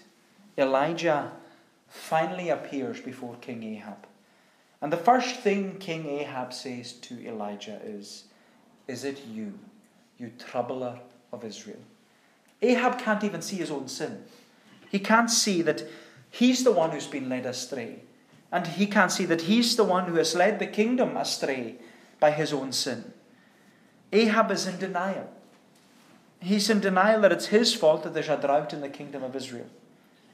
Elijah 0.57 1.33
finally 1.89 2.49
appears 2.51 3.01
before 3.01 3.37
King 3.41 3.65
Ahab. 3.65 4.07
And 4.85 4.93
the 4.93 4.99
first 4.99 5.37
thing 5.37 5.79
King 5.79 6.05
Ahab 6.05 6.53
says 6.53 6.93
to 6.93 7.27
Elijah 7.27 7.81
is, 7.87 8.25
Is 8.87 9.05
it 9.05 9.25
you, 9.25 9.59
you 10.19 10.31
troubler 10.39 11.01
of 11.33 11.43
Israel? 11.43 11.81
Ahab 12.61 12.99
can't 12.99 13.25
even 13.25 13.41
see 13.41 13.57
his 13.57 13.71
own 13.71 13.89
sin. 13.89 14.25
He 14.91 14.99
can't 14.99 15.31
see 15.31 15.63
that 15.63 15.85
he's 16.31 16.65
the 16.65 16.71
one 16.71 16.91
who's 16.91 17.07
been 17.07 17.31
led 17.31 17.47
astray. 17.47 18.01
And 18.53 18.67
he 18.67 18.87
can't 18.87 19.11
see 19.11 19.25
that 19.25 19.41
he's 19.41 19.75
the 19.75 19.85
one 19.85 20.05
who 20.05 20.17
has 20.17 20.35
led 20.35 20.59
the 20.59 20.67
kingdom 20.67 21.17
astray 21.17 21.77
by 22.21 22.33
his 22.33 22.53
own 22.53 22.71
sin. 22.71 23.15
Ahab 24.13 24.51
is 24.51 24.67
in 24.67 24.79
denial. 24.79 25.31
He's 26.41 26.69
in 26.69 26.81
denial 26.81 27.23
that 27.23 27.33
it's 27.33 27.47
his 27.47 27.73
fault 27.73 28.03
that 28.03 28.13
there's 28.13 28.29
a 28.29 28.37
drought 28.37 28.75
in 28.75 28.83
the 28.83 28.91
kingdom 28.91 29.23
of 29.23 29.35
Israel. 29.35 29.71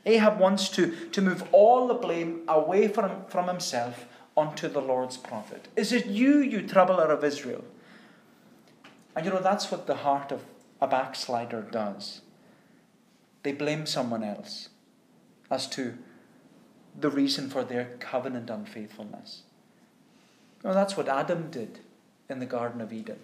Ahab 0.05 0.41
wants 0.41 0.69
to, 0.71 1.09
to 1.11 1.23
move 1.23 1.45
all 1.53 1.87
the 1.87 1.95
blame 1.95 2.41
away 2.49 2.89
from, 2.89 3.27
from 3.29 3.47
himself 3.47 4.07
onto 4.41 4.69
the 4.69 4.81
Lord's 4.81 5.19
prophet. 5.19 5.69
Is 5.77 5.93
it 5.93 6.07
you, 6.07 6.39
you 6.39 6.67
troubler 6.67 7.13
of 7.13 7.23
Israel? 7.23 7.65
And 9.15 9.27
you 9.27 9.33
know, 9.33 9.43
that's 9.43 9.71
what 9.71 9.87
the 9.87 9.97
heart 9.97 10.33
of 10.33 10.45
a 10.81 10.87
backslider 10.87 11.61
does. 11.61 12.23
They 13.43 13.53
blame 13.53 13.85
someone 13.85 14.25
else 14.25 14.71
as 15.51 15.67
to 15.69 15.99
the 16.99 17.11
reason 17.11 17.51
for 17.51 17.65
their 17.65 17.97
covenant 18.01 18.49
unfaithfulness. 18.49 19.43
You 20.63 20.71
know, 20.71 20.75
that's 20.75 20.97
what 20.97 21.09
Adam 21.09 21.51
did 21.51 21.81
in 22.29 22.39
the 22.39 22.47
Garden 22.47 22.81
of 22.81 22.93
Eden. 22.93 23.19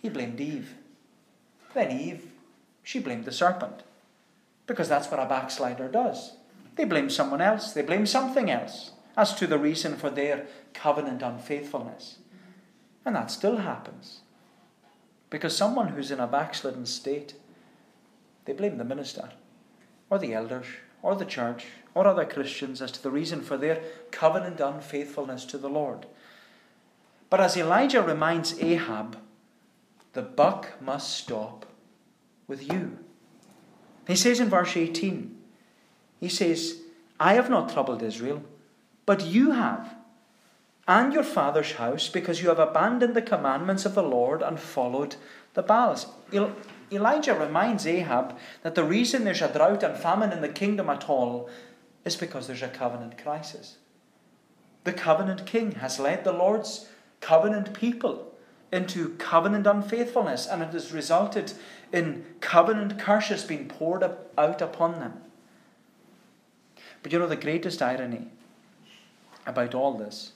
He 0.00 0.08
blamed 0.08 0.40
Eve. 0.40 0.74
Then 1.74 1.90
Eve, 1.90 2.30
she 2.82 2.98
blamed 2.98 3.24
the 3.24 3.32
serpent. 3.32 3.82
Because 4.66 4.88
that's 4.88 5.10
what 5.10 5.20
a 5.20 5.26
backslider 5.26 5.88
does. 5.88 6.32
They 6.76 6.84
blame 6.84 7.10
someone 7.10 7.40
else, 7.40 7.72
they 7.72 7.82
blame 7.82 8.06
something 8.06 8.50
else 8.50 8.91
as 9.16 9.34
to 9.34 9.46
the 9.46 9.58
reason 9.58 9.96
for 9.96 10.10
their 10.10 10.46
covenant 10.72 11.22
unfaithfulness. 11.22 12.18
And 13.04 13.16
that 13.16 13.30
still 13.30 13.58
happens. 13.58 14.20
Because 15.30 15.56
someone 15.56 15.88
who's 15.88 16.10
in 16.10 16.20
a 16.20 16.26
backslidden 16.26 16.86
state, 16.86 17.34
they 18.44 18.52
blame 18.52 18.78
the 18.78 18.84
minister, 18.84 19.30
or 20.10 20.18
the 20.18 20.34
elders, 20.34 20.66
or 21.02 21.14
the 21.14 21.24
church, 21.24 21.66
or 21.94 22.06
other 22.06 22.24
Christians 22.24 22.80
as 22.80 22.92
to 22.92 23.02
the 23.02 23.10
reason 23.10 23.40
for 23.40 23.56
their 23.56 23.82
covenant 24.10 24.60
unfaithfulness 24.60 25.44
to 25.46 25.58
the 25.58 25.68
Lord. 25.68 26.06
But 27.28 27.40
as 27.40 27.56
Elijah 27.56 28.02
reminds 28.02 28.60
Ahab, 28.60 29.18
the 30.12 30.22
buck 30.22 30.80
must 30.80 31.16
stop 31.16 31.66
with 32.46 32.70
you. 32.70 32.98
He 34.06 34.16
says 34.16 34.40
in 34.40 34.50
verse 34.50 34.76
18, 34.76 35.34
he 36.20 36.28
says, 36.28 36.80
I 37.18 37.34
have 37.34 37.48
not 37.48 37.72
troubled 37.72 38.02
Israel, 38.02 38.42
but 39.06 39.26
you 39.26 39.52
have, 39.52 39.94
and 40.86 41.12
your 41.12 41.22
father's 41.22 41.72
house, 41.72 42.08
because 42.08 42.42
you 42.42 42.48
have 42.48 42.58
abandoned 42.58 43.14
the 43.14 43.22
commandments 43.22 43.84
of 43.84 43.94
the 43.94 44.02
Lord 44.02 44.42
and 44.42 44.58
followed 44.58 45.16
the 45.54 45.62
Baals. 45.62 46.06
Elijah 46.90 47.34
reminds 47.34 47.86
Ahab 47.86 48.36
that 48.62 48.74
the 48.74 48.84
reason 48.84 49.24
there's 49.24 49.42
a 49.42 49.52
drought 49.52 49.82
and 49.82 49.96
famine 49.96 50.32
in 50.32 50.42
the 50.42 50.48
kingdom 50.48 50.90
at 50.90 51.08
all 51.08 51.48
is 52.04 52.16
because 52.16 52.46
there's 52.46 52.62
a 52.62 52.68
covenant 52.68 53.16
crisis. 53.16 53.78
The 54.84 54.92
covenant 54.92 55.46
king 55.46 55.72
has 55.72 56.00
led 56.00 56.24
the 56.24 56.32
Lord's 56.32 56.88
covenant 57.20 57.72
people 57.72 58.34
into 58.72 59.10
covenant 59.10 59.66
unfaithfulness, 59.66 60.46
and 60.46 60.62
it 60.62 60.72
has 60.72 60.92
resulted 60.92 61.52
in 61.92 62.24
covenant 62.40 62.98
curses 62.98 63.44
being 63.44 63.68
poured 63.68 64.02
out 64.36 64.62
upon 64.62 64.98
them. 64.98 65.20
But 67.02 67.12
you 67.12 67.18
know, 67.18 67.26
the 67.26 67.36
greatest 67.36 67.82
irony 67.82 68.28
about 69.46 69.74
all 69.74 69.94
this 69.94 70.32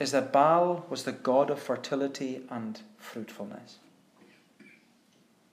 is 0.00 0.12
that 0.12 0.32
Baal 0.32 0.86
was 0.88 1.02
the 1.02 1.12
god 1.12 1.50
of 1.50 1.60
fertility 1.60 2.42
and 2.50 2.80
fruitfulness. 2.98 3.78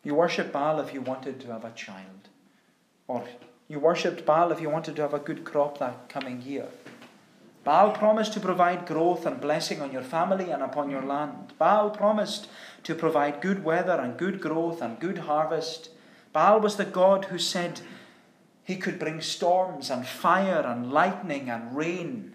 You 0.04 0.14
worship 0.14 0.52
Baal 0.52 0.80
if 0.80 0.94
you 0.94 1.02
wanted 1.02 1.40
to 1.42 1.52
have 1.52 1.66
a 1.66 1.72
child, 1.72 2.30
or 3.08 3.24
you 3.68 3.80
worshipped 3.80 4.26
Baal 4.26 4.52
if 4.52 4.62
you 4.62 4.70
wanted 4.70 4.96
to 4.98 5.02
have 5.02 5.16
a 5.16 5.20
good 5.20 5.44
crop 5.44 5.80
that 5.80 6.10
coming 6.10 6.44
year. 6.44 6.68
Baal 7.64 7.92
promised 7.92 8.34
to 8.34 8.40
provide 8.40 8.86
growth 8.86 9.26
and 9.26 9.42
blessing 9.42 9.82
on 9.82 9.92
your 9.92 10.04
family 10.04 10.52
and 10.52 10.62
upon 10.62 10.92
your 10.92 11.02
land. 11.02 11.54
Baal 11.58 11.90
promised 11.90 12.48
to 12.84 12.94
provide 12.94 13.42
good 13.42 13.64
weather 13.64 13.94
and 13.94 14.16
good 14.16 14.40
growth 14.40 14.84
and 14.84 15.00
good 15.00 15.18
harvest. 15.18 15.90
Baal 16.32 16.60
was 16.60 16.76
the 16.76 16.86
God 16.86 17.26
who 17.26 17.40
said 17.40 17.82
he 18.64 18.78
could 18.78 19.00
bring 19.00 19.20
storms 19.20 19.90
and 19.90 20.06
fire 20.06 20.64
and 20.64 20.92
lightning 20.92 21.50
and 21.50 21.76
rain. 21.76 22.35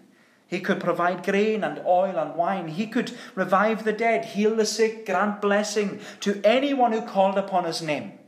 He 0.51 0.59
could 0.59 0.81
provide 0.81 1.23
grain 1.23 1.63
and 1.63 1.79
oil 1.85 2.17
and 2.17 2.35
wine. 2.35 2.67
He 2.67 2.85
could 2.85 3.17
revive 3.35 3.85
the 3.85 3.93
dead, 3.93 4.25
heal 4.25 4.53
the 4.53 4.65
sick, 4.65 5.05
grant 5.05 5.41
blessing 5.41 6.01
to 6.19 6.41
anyone 6.43 6.91
who 6.91 7.03
called 7.03 7.37
upon 7.37 7.63
his 7.63 7.81
name. 7.81 8.19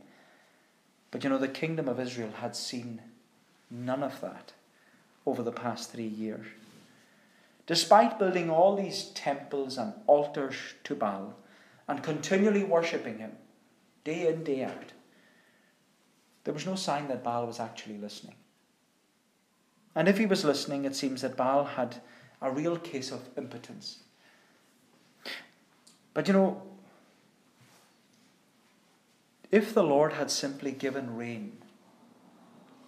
But 1.10 1.22
you 1.22 1.28
know, 1.28 1.36
the 1.36 1.48
kingdom 1.48 1.86
of 1.86 2.00
Israel 2.00 2.32
had 2.40 2.56
seen 2.56 3.02
none 3.70 4.02
of 4.02 4.22
that 4.22 4.54
over 5.26 5.42
the 5.42 5.52
past 5.52 5.92
three 5.92 6.06
years. 6.06 6.46
Despite 7.66 8.18
building 8.18 8.48
all 8.48 8.74
these 8.74 9.10
temples 9.10 9.76
and 9.76 9.92
altars 10.06 10.56
to 10.84 10.94
Baal 10.94 11.34
and 11.86 12.02
continually 12.02 12.64
worshipping 12.64 13.18
him 13.18 13.32
day 14.02 14.28
in, 14.28 14.44
day 14.44 14.64
out, 14.64 14.92
there 16.44 16.54
was 16.54 16.64
no 16.64 16.74
sign 16.74 17.06
that 17.08 17.22
Baal 17.22 17.46
was 17.46 17.60
actually 17.60 17.98
listening. 17.98 18.36
And 19.94 20.08
if 20.08 20.16
he 20.16 20.24
was 20.24 20.42
listening, 20.42 20.86
it 20.86 20.96
seems 20.96 21.20
that 21.20 21.36
Baal 21.36 21.64
had 21.64 22.00
a 22.40 22.50
real 22.50 22.76
case 22.76 23.10
of 23.10 23.28
impotence. 23.36 24.00
But 26.12 26.28
you 26.28 26.34
know, 26.34 26.62
if 29.50 29.74
the 29.74 29.82
Lord 29.82 30.14
had 30.14 30.30
simply 30.30 30.72
given 30.72 31.16
rain 31.16 31.52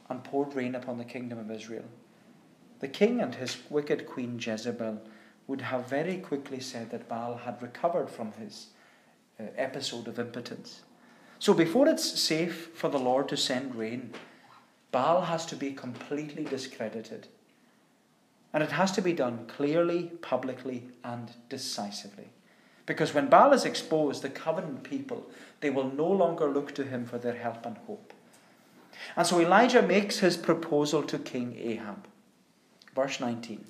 and 0.09 0.23
poured 0.23 0.55
rain 0.55 0.75
upon 0.75 0.99
the 0.99 1.05
kingdom 1.05 1.39
of 1.39 1.51
Israel, 1.51 1.85
the 2.81 2.89
king 2.89 3.21
and 3.21 3.35
his 3.35 3.59
wicked 3.71 4.07
queen 4.07 4.39
Jezebel 4.39 5.01
would 5.47 5.61
have 5.61 5.89
very 5.89 6.19
quickly 6.19 6.61
said 6.61 6.91
that 6.91 7.09
Baal 7.09 7.37
had 7.37 7.63
recovered 7.63 8.11
from 8.11 8.33
his 8.33 8.67
uh, 9.39 9.45
episode 9.57 10.09
of 10.09 10.19
impotence. 10.19 10.83
So 11.39 11.55
before 11.55 11.89
it's 11.89 12.19
safe 12.21 12.71
for 12.75 12.89
the 12.89 12.99
Lord 12.99 13.29
to 13.29 13.37
send 13.37 13.75
rain, 13.75 14.13
Baal 14.91 15.23
has 15.23 15.47
to 15.47 15.57
be 15.57 15.73
completely 15.73 16.45
discredited. 16.45 17.29
And 18.57 18.63
it 18.63 18.73
has 18.73 18.91
to 18.93 19.03
be 19.03 19.13
done 19.13 19.45
clearly, 19.49 20.13
publicly, 20.23 20.85
and 21.05 21.31
decisively. 21.51 22.29
Because 22.87 23.13
when 23.13 23.29
Baal 23.29 23.53
is 23.53 23.67
exposed, 23.67 24.23
the 24.23 24.31
covenant 24.31 24.83
people, 24.83 25.27
they 25.61 25.69
will 25.69 25.93
no 25.93 26.11
longer 26.11 26.49
look 26.49 26.75
to 26.77 26.85
him 26.85 27.05
for 27.05 27.19
their 27.19 27.35
help 27.35 27.67
and 27.67 27.77
hope. 27.87 28.15
And 29.15 29.27
so 29.27 29.43
Elijah 29.43 29.83
makes 29.83 30.21
his 30.21 30.39
proposal 30.39 31.03
to 31.03 31.19
King 31.19 31.55
Ahab. 31.59 32.07
Verse 32.95 33.21
19 33.21 33.63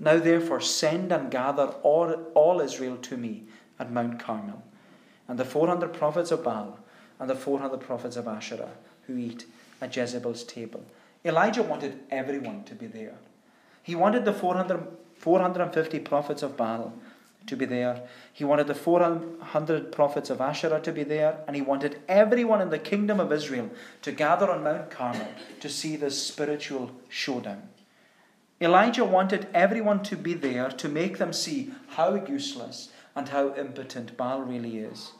Now 0.00 0.18
therefore 0.18 0.62
send 0.62 1.12
and 1.12 1.30
gather 1.30 1.66
all, 1.82 2.14
all 2.32 2.62
Israel 2.62 2.96
to 3.02 3.18
me 3.18 3.42
at 3.78 3.92
Mount 3.92 4.18
Carmel, 4.18 4.62
and 5.28 5.38
the 5.38 5.44
400 5.44 5.92
prophets 5.92 6.30
of 6.30 6.42
Baal, 6.42 6.78
and 7.20 7.28
the 7.28 7.34
400 7.34 7.80
prophets 7.80 8.16
of 8.16 8.26
Asherah, 8.26 8.72
who 9.06 9.18
eat 9.18 9.44
at 9.82 9.94
Jezebel's 9.94 10.44
table. 10.44 10.82
Elijah 11.22 11.62
wanted 11.62 12.00
everyone 12.10 12.64
to 12.64 12.74
be 12.74 12.86
there. 12.86 13.18
He 13.82 13.94
wanted 13.94 14.24
the 14.24 14.32
400, 14.32 14.86
450 15.16 15.98
prophets 16.00 16.42
of 16.42 16.56
Baal 16.56 16.92
to 17.46 17.56
be 17.56 17.64
there. 17.64 18.02
He 18.32 18.44
wanted 18.44 18.68
the 18.68 18.74
400 18.74 19.90
prophets 19.90 20.30
of 20.30 20.40
Asherah 20.40 20.80
to 20.80 20.92
be 20.92 21.02
there. 21.02 21.40
And 21.46 21.56
he 21.56 21.62
wanted 21.62 22.00
everyone 22.08 22.62
in 22.62 22.70
the 22.70 22.78
kingdom 22.78 23.18
of 23.18 23.32
Israel 23.32 23.70
to 24.02 24.12
gather 24.12 24.50
on 24.50 24.62
Mount 24.62 24.90
Carmel 24.90 25.28
to 25.60 25.68
see 25.68 25.96
this 25.96 26.24
spiritual 26.24 26.92
showdown. 27.08 27.68
Elijah 28.60 29.04
wanted 29.04 29.48
everyone 29.52 30.04
to 30.04 30.16
be 30.16 30.34
there 30.34 30.68
to 30.68 30.88
make 30.88 31.18
them 31.18 31.32
see 31.32 31.72
how 31.96 32.14
useless 32.14 32.90
and 33.16 33.28
how 33.30 33.54
impotent 33.56 34.16
Baal 34.16 34.42
really 34.42 34.78
is, 34.78 35.10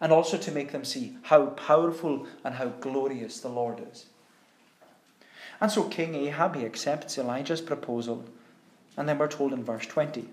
and 0.00 0.12
also 0.12 0.36
to 0.36 0.50
make 0.50 0.72
them 0.72 0.84
see 0.84 1.16
how 1.22 1.46
powerful 1.46 2.26
and 2.42 2.56
how 2.56 2.70
glorious 2.80 3.38
the 3.38 3.48
Lord 3.48 3.80
is. 3.92 4.06
And 5.60 5.70
so 5.70 5.84
King 5.84 6.14
Ahab 6.14 6.56
he 6.56 6.64
accepts 6.64 7.18
Elijah's 7.18 7.60
proposal, 7.60 8.24
and 8.96 9.08
then 9.08 9.18
we're 9.18 9.28
told 9.28 9.52
in 9.52 9.64
verse 9.64 9.86
20. 9.86 10.28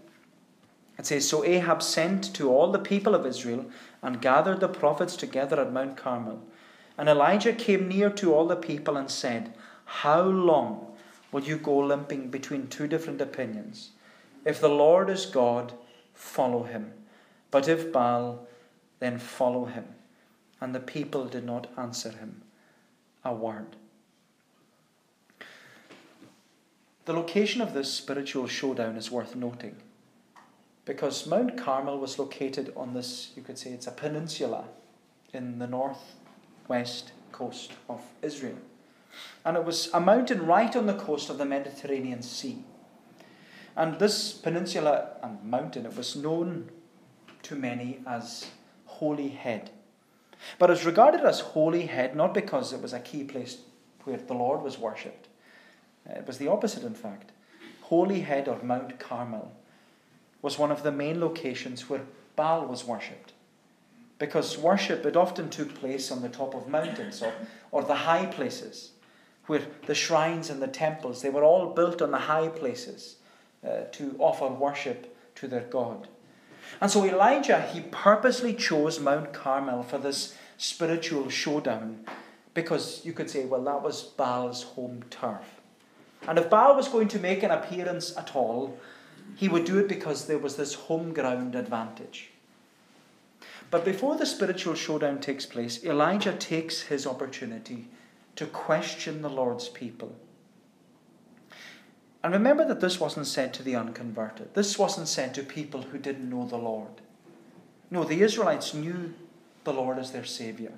It 0.97 1.05
says, 1.05 1.27
So 1.27 1.43
Ahab 1.43 1.81
sent 1.81 2.33
to 2.35 2.49
all 2.49 2.71
the 2.71 2.79
people 2.79 3.15
of 3.15 3.25
Israel 3.25 3.65
and 4.01 4.21
gathered 4.21 4.59
the 4.59 4.67
prophets 4.67 5.15
together 5.15 5.59
at 5.59 5.73
Mount 5.73 5.97
Carmel. 5.97 6.41
And 6.97 7.09
Elijah 7.09 7.53
came 7.53 7.88
near 7.88 8.09
to 8.11 8.33
all 8.33 8.47
the 8.47 8.55
people 8.55 8.95
and 8.95 9.09
said, 9.09 9.53
How 9.85 10.21
long 10.21 10.95
will 11.31 11.43
you 11.43 11.57
go 11.57 11.77
limping 11.77 12.29
between 12.29 12.67
two 12.67 12.88
different 12.88 13.21
opinions? 13.21 13.91
If 14.45 14.61
the 14.61 14.69
Lord 14.69 15.09
is 15.09 15.25
God, 15.25 15.73
follow 16.13 16.63
him. 16.63 16.93
But 17.51 17.67
if 17.67 17.91
Baal, 17.91 18.47
then 18.99 19.17
follow 19.17 19.65
him. 19.65 19.85
And 20.61 20.73
the 20.73 20.79
people 20.79 21.25
did 21.25 21.45
not 21.45 21.67
answer 21.77 22.11
him 22.11 22.41
a 23.23 23.33
word. 23.33 23.75
The 27.05 27.13
location 27.13 27.61
of 27.61 27.73
this 27.73 27.93
spiritual 27.93 28.47
showdown 28.47 28.97
is 28.97 29.11
worth 29.11 29.35
noting 29.35 29.75
because 30.85 31.27
Mount 31.27 31.57
Carmel 31.57 31.99
was 31.99 32.19
located 32.19 32.73
on 32.75 32.93
this, 32.93 33.31
you 33.35 33.43
could 33.43 33.57
say 33.57 33.71
it's 33.71 33.87
a 33.87 33.91
peninsula 33.91 34.65
in 35.33 35.59
the 35.59 35.67
northwest 35.67 37.11
coast 37.31 37.73
of 37.87 38.01
Israel 38.21 38.57
and 39.43 39.55
it 39.55 39.63
was 39.63 39.89
a 39.93 39.99
mountain 39.99 40.45
right 40.45 40.75
on 40.75 40.87
the 40.87 40.93
coast 40.93 41.29
of 41.29 41.37
the 41.37 41.45
Mediterranean 41.45 42.21
Sea. 42.21 42.63
And 43.75 43.99
this 43.99 44.33
peninsula 44.33 45.17
and 45.21 45.43
mountain, 45.43 45.85
it 45.85 45.95
was 45.95 46.15
known 46.15 46.69
to 47.43 47.55
many 47.55 47.99
as 48.07 48.47
holy 48.85 49.29
head. 49.29 49.69
But 50.57 50.69
it 50.69 50.73
was 50.73 50.85
regarded 50.85 51.21
as 51.21 51.39
holy 51.41 51.85
head 51.85 52.15
not 52.15 52.33
because 52.33 52.73
it 52.73 52.81
was 52.81 52.93
a 52.93 52.99
key 52.99 53.23
place 53.23 53.57
where 54.03 54.17
the 54.17 54.33
Lord 54.33 54.61
was 54.61 54.77
worshipped. 54.77 55.24
It 56.09 56.27
was 56.27 56.37
the 56.37 56.47
opposite, 56.47 56.83
in 56.83 56.93
fact. 56.93 57.31
Holy 57.81 58.21
Head 58.21 58.47
or 58.47 58.61
Mount 58.63 58.99
Carmel 58.99 59.51
was 60.41 60.59
one 60.59 60.71
of 60.71 60.83
the 60.83 60.91
main 60.91 61.19
locations 61.19 61.89
where 61.89 62.01
Baal 62.35 62.65
was 62.65 62.85
worshipped. 62.85 63.33
Because 64.17 64.57
worship, 64.57 65.05
it 65.05 65.17
often 65.17 65.49
took 65.49 65.73
place 65.75 66.11
on 66.11 66.21
the 66.21 66.29
top 66.29 66.53
of 66.53 66.67
mountains 66.67 67.21
or, 67.21 67.33
or 67.71 67.83
the 67.83 67.95
high 67.95 68.25
places, 68.25 68.91
where 69.47 69.61
the 69.85 69.95
shrines 69.95 70.49
and 70.49 70.61
the 70.61 70.67
temples, 70.67 71.21
they 71.21 71.29
were 71.29 71.43
all 71.43 71.73
built 71.73 72.01
on 72.01 72.11
the 72.11 72.17
high 72.17 72.47
places 72.47 73.17
uh, 73.65 73.81
to 73.91 74.15
offer 74.19 74.47
worship 74.47 75.15
to 75.35 75.47
their 75.47 75.61
God. 75.61 76.07
And 76.81 76.89
so 76.89 77.05
Elijah, 77.05 77.61
he 77.61 77.81
purposely 77.81 78.53
chose 78.53 78.99
Mount 78.99 79.33
Carmel 79.33 79.83
for 79.83 79.97
this 79.97 80.35
spiritual 80.57 81.29
showdown 81.29 82.05
because 82.53 83.05
you 83.05 83.13
could 83.13 83.29
say, 83.29 83.45
well, 83.45 83.63
that 83.65 83.81
was 83.81 84.01
Baal's 84.01 84.63
home 84.63 85.03
turf. 85.09 85.54
And 86.28 86.38
if 86.38 86.49
Baal 86.49 86.75
was 86.75 86.88
going 86.88 87.08
to 87.10 87.19
make 87.19 87.43
an 87.43 87.51
appearance 87.51 88.15
at 88.17 88.36
all, 88.36 88.78
he 89.36 89.47
would 89.47 89.65
do 89.65 89.80
it 89.80 89.88
because 89.88 90.28
there 90.28 90.38
was 90.38 90.56
this 90.56 90.73
home 90.73 91.13
ground 91.13 91.56
advantage. 91.56 92.32
But 93.71 93.86
before 93.86 94.15
the 94.15 94.25
spiritual 94.25 94.75
showdown 94.75 95.19
takes 95.19 95.45
place, 95.45 95.84
Elijah 95.84 96.34
takes 96.34 96.82
his 96.82 97.06
opportunity 97.06 97.88
to 98.36 98.45
question 98.45 99.21
the 99.21 99.30
Lord's 99.30 99.69
people. 99.69 100.15
And 102.23 102.34
remember 102.34 102.65
that 102.65 102.82
this 102.82 102.99
wasn't 102.99 103.28
said 103.28 103.54
to 103.54 103.63
the 103.63 103.75
unconverted. 103.75 104.54
This 104.56 104.80
wasn't 104.80 105.08
said 105.08 105.34
to 105.36 105.43
people 105.43 105.84
who 105.84 105.97
didn't 105.97 106.30
know 106.30 106.47
the 106.47 106.58
Lord. 106.58 107.01
No, 107.91 108.04
the 108.04 108.21
Israelites 108.21 108.73
knew 108.73 109.13
the 109.63 109.73
Lord 109.73 109.99
as 109.99 110.12
their 110.12 110.25
Saviour. 110.25 110.71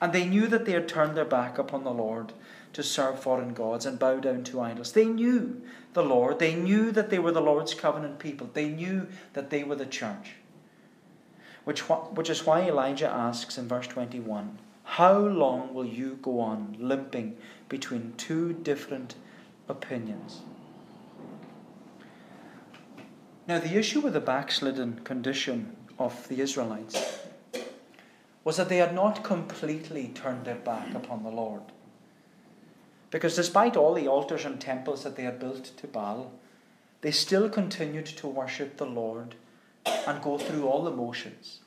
And 0.00 0.12
they 0.12 0.26
knew 0.26 0.46
that 0.46 0.66
they 0.66 0.72
had 0.72 0.88
turned 0.88 1.16
their 1.16 1.24
back 1.24 1.58
upon 1.58 1.84
the 1.84 1.90
Lord 1.90 2.32
to 2.72 2.82
serve 2.82 3.20
foreign 3.20 3.54
gods 3.54 3.86
and 3.86 3.98
bow 3.98 4.20
down 4.20 4.44
to 4.44 4.60
idols. 4.60 4.92
They 4.92 5.06
knew 5.06 5.62
the 5.94 6.02
Lord. 6.02 6.38
They 6.38 6.54
knew 6.54 6.90
that 6.92 7.10
they 7.10 7.18
were 7.18 7.32
the 7.32 7.40
Lord's 7.40 7.74
covenant 7.74 8.18
people. 8.18 8.50
They 8.52 8.68
knew 8.68 9.08
that 9.32 9.50
they 9.50 9.64
were 9.64 9.76
the 9.76 9.86
church. 9.86 10.34
Which, 11.64 11.80
which 11.80 12.30
is 12.30 12.46
why 12.46 12.62
Elijah 12.62 13.10
asks 13.10 13.58
in 13.58 13.68
verse 13.68 13.86
21 13.86 14.58
How 14.84 15.18
long 15.18 15.74
will 15.74 15.84
you 15.84 16.18
go 16.22 16.40
on 16.40 16.76
limping 16.78 17.36
between 17.68 18.14
two 18.16 18.52
different 18.52 19.14
opinions? 19.68 20.40
Now, 23.46 23.58
the 23.58 23.76
issue 23.78 24.00
with 24.00 24.12
the 24.12 24.20
backslidden 24.20 25.00
condition 25.04 25.74
of 25.98 26.28
the 26.28 26.40
Israelites 26.40 27.18
was 28.44 28.56
that 28.56 28.68
they 28.68 28.76
had 28.76 28.94
not 28.94 29.24
completely 29.24 30.08
turned 30.14 30.44
their 30.44 30.54
back 30.54 30.94
upon 30.94 31.22
the 31.22 31.30
Lord. 31.30 31.62
Because 33.10 33.36
despite 33.36 33.76
all 33.76 33.94
the 33.94 34.08
altars 34.08 34.44
and 34.44 34.60
temples 34.60 35.02
that 35.04 35.16
they 35.16 35.22
had 35.22 35.38
built 35.38 35.64
to 35.76 35.86
Baal, 35.86 36.32
they 37.00 37.10
still 37.10 37.48
continued 37.48 38.06
to 38.06 38.26
worship 38.26 38.76
the 38.76 38.86
Lord 38.86 39.34
and 40.06 40.22
go 40.22 40.36
through 40.36 40.66
all 40.66 40.82
the 40.82 40.90
motions, 40.90 41.60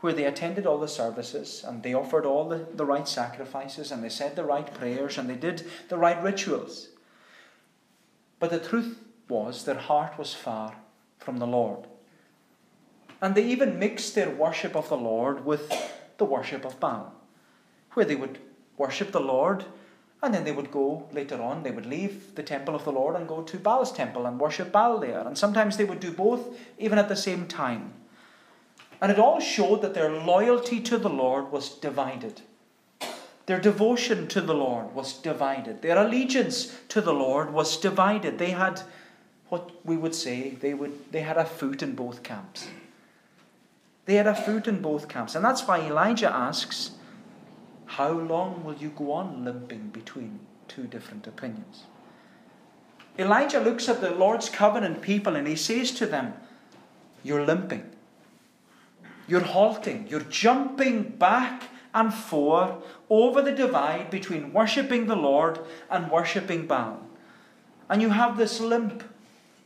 where 0.00 0.12
they 0.12 0.24
attended 0.24 0.66
all 0.66 0.78
the 0.78 0.88
services 0.88 1.64
and 1.66 1.82
they 1.82 1.94
offered 1.94 2.24
all 2.24 2.48
the, 2.48 2.66
the 2.74 2.84
right 2.84 3.08
sacrifices 3.08 3.90
and 3.90 4.04
they 4.04 4.08
said 4.08 4.36
the 4.36 4.44
right 4.44 4.72
prayers 4.72 5.18
and 5.18 5.28
they 5.28 5.34
did 5.34 5.66
the 5.88 5.98
right 5.98 6.22
rituals. 6.22 6.88
But 8.38 8.50
the 8.50 8.58
truth 8.58 8.98
was 9.28 9.64
their 9.64 9.74
heart 9.76 10.18
was 10.18 10.34
far 10.34 10.76
from 11.18 11.38
the 11.38 11.46
Lord. 11.46 11.86
And 13.20 13.34
they 13.34 13.44
even 13.44 13.78
mixed 13.78 14.14
their 14.14 14.30
worship 14.30 14.74
of 14.74 14.88
the 14.88 14.96
Lord 14.96 15.44
with 15.44 15.70
the 16.16 16.24
worship 16.24 16.64
of 16.64 16.80
Baal, 16.80 17.12
where 17.92 18.06
they 18.06 18.16
would 18.16 18.38
worship 18.78 19.12
the 19.12 19.20
Lord 19.20 19.64
and 20.22 20.34
then 20.34 20.44
they 20.44 20.52
would 20.52 20.70
go 20.70 21.08
later 21.12 21.40
on, 21.40 21.62
they 21.62 21.70
would 21.70 21.86
leave 21.86 22.34
the 22.34 22.42
temple 22.42 22.74
of 22.74 22.84
the 22.84 22.92
Lord 22.92 23.16
and 23.16 23.26
go 23.26 23.42
to 23.42 23.58
Baal's 23.58 23.92
temple 23.92 24.26
and 24.26 24.38
worship 24.38 24.70
Baal 24.70 24.98
there. 24.98 25.20
And 25.26 25.36
sometimes 25.36 25.76
they 25.76 25.84
would 25.84 26.00
do 26.00 26.10
both, 26.10 26.58
even 26.78 26.98
at 26.98 27.08
the 27.08 27.16
same 27.16 27.46
time. 27.46 27.94
And 29.00 29.10
it 29.10 29.18
all 29.18 29.40
showed 29.40 29.80
that 29.80 29.94
their 29.94 30.10
loyalty 30.10 30.80
to 30.80 30.98
the 30.98 31.08
Lord 31.08 31.50
was 31.50 31.70
divided. 31.70 32.42
Their 33.46 33.60
devotion 33.60 34.28
to 34.28 34.42
the 34.42 34.54
Lord 34.54 34.94
was 34.94 35.14
divided. 35.14 35.80
Their 35.80 35.96
allegiance 35.96 36.76
to 36.88 37.00
the 37.00 37.14
Lord 37.14 37.52
was 37.52 37.78
divided. 37.78 38.38
They 38.38 38.50
had 38.50 38.82
what 39.48 39.70
we 39.84 39.96
would 39.96 40.14
say 40.14 40.50
they 40.50 40.74
would 40.74 41.10
they 41.10 41.22
had 41.22 41.36
a 41.36 41.44
foot 41.44 41.82
in 41.82 41.94
both 41.94 42.22
camps. 42.22 42.68
They 44.04 44.14
had 44.14 44.26
a 44.26 44.34
foot 44.34 44.68
in 44.68 44.80
both 44.82 45.08
camps. 45.08 45.34
And 45.34 45.44
that's 45.44 45.66
why 45.66 45.80
Elijah 45.80 46.32
asks, 46.32 46.92
how 47.90 48.12
long 48.12 48.62
will 48.62 48.76
you 48.76 48.90
go 48.90 49.10
on 49.10 49.44
limping 49.44 49.88
between 49.88 50.38
two 50.68 50.84
different 50.84 51.26
opinions? 51.26 51.82
Elijah 53.18 53.58
looks 53.58 53.88
at 53.88 54.00
the 54.00 54.12
Lord's 54.12 54.48
covenant 54.48 55.02
people 55.02 55.34
and 55.34 55.48
he 55.48 55.56
says 55.56 55.90
to 55.92 56.06
them, 56.06 56.34
You're 57.24 57.44
limping. 57.44 57.90
You're 59.26 59.40
halting. 59.40 60.06
You're 60.08 60.20
jumping 60.20 61.02
back 61.02 61.64
and 61.92 62.14
forth 62.14 62.74
over 63.08 63.42
the 63.42 63.50
divide 63.50 64.08
between 64.08 64.52
worshipping 64.52 65.06
the 65.06 65.16
Lord 65.16 65.58
and 65.90 66.12
worshipping 66.12 66.68
Baal. 66.68 67.04
And 67.88 68.00
you 68.00 68.10
have 68.10 68.36
this 68.36 68.60
limp. 68.60 69.02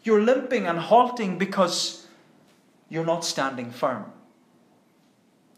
You're 0.03 0.23
limping 0.23 0.67
and 0.67 0.79
halting 0.79 1.37
because 1.37 2.07
you're 2.89 3.05
not 3.05 3.23
standing 3.23 3.71
firm. 3.71 4.14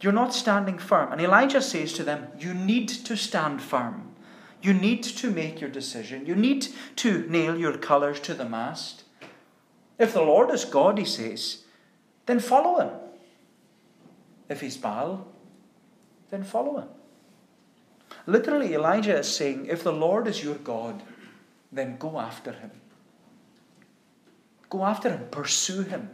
You're 0.00 0.12
not 0.12 0.34
standing 0.34 0.78
firm. 0.78 1.12
And 1.12 1.20
Elijah 1.20 1.62
says 1.62 1.92
to 1.94 2.04
them, 2.04 2.28
You 2.38 2.54
need 2.54 2.88
to 2.88 3.16
stand 3.16 3.62
firm. 3.62 4.14
You 4.62 4.74
need 4.74 5.02
to 5.04 5.30
make 5.30 5.60
your 5.60 5.70
decision. 5.70 6.26
You 6.26 6.34
need 6.34 6.68
to 6.96 7.26
nail 7.28 7.56
your 7.56 7.76
colours 7.76 8.20
to 8.20 8.34
the 8.34 8.48
mast. 8.48 9.04
If 9.98 10.12
the 10.12 10.22
Lord 10.22 10.50
is 10.50 10.64
God, 10.64 10.98
he 10.98 11.04
says, 11.04 11.64
then 12.26 12.40
follow 12.40 12.80
him. 12.80 12.90
If 14.48 14.60
he's 14.60 14.76
Baal, 14.76 15.26
then 16.30 16.42
follow 16.42 16.80
him. 16.80 16.88
Literally, 18.26 18.74
Elijah 18.74 19.18
is 19.18 19.34
saying, 19.34 19.66
If 19.66 19.82
the 19.82 19.92
Lord 19.92 20.26
is 20.26 20.42
your 20.42 20.56
God, 20.56 21.02
then 21.72 21.96
go 21.96 22.18
after 22.18 22.52
him. 22.52 22.72
Go 24.68 24.84
after 24.84 25.10
him, 25.10 25.28
pursue 25.30 25.82
him, 25.82 26.10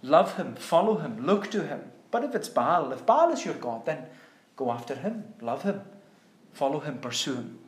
love 0.00 0.36
him, 0.36 0.54
follow 0.56 0.96
him, 0.96 1.26
look 1.26 1.50
to 1.50 1.66
him. 1.66 1.92
But 2.14 2.22
if 2.22 2.36
it's 2.36 2.48
Baal, 2.48 2.92
if 2.92 3.04
Baal 3.04 3.32
is 3.32 3.44
your 3.44 3.54
God, 3.54 3.86
then 3.86 4.06
go 4.54 4.70
after 4.70 4.94
him, 4.94 5.34
love 5.40 5.64
him, 5.64 5.80
follow 6.52 6.78
him, 6.78 6.98
pursue 6.98 7.34
him. 7.34 7.58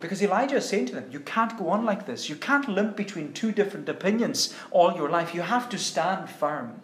Because 0.00 0.22
Elijah 0.22 0.56
is 0.56 0.66
saying 0.66 0.86
to 0.86 0.94
them, 0.94 1.10
You 1.10 1.20
can't 1.20 1.58
go 1.58 1.68
on 1.68 1.84
like 1.84 2.06
this. 2.06 2.30
You 2.30 2.36
can't 2.36 2.70
limp 2.70 2.96
between 2.96 3.34
two 3.34 3.52
different 3.52 3.86
opinions 3.90 4.54
all 4.70 4.96
your 4.96 5.10
life. 5.10 5.34
You 5.34 5.42
have 5.42 5.68
to 5.68 5.78
stand 5.78 6.30
firm. 6.30 6.80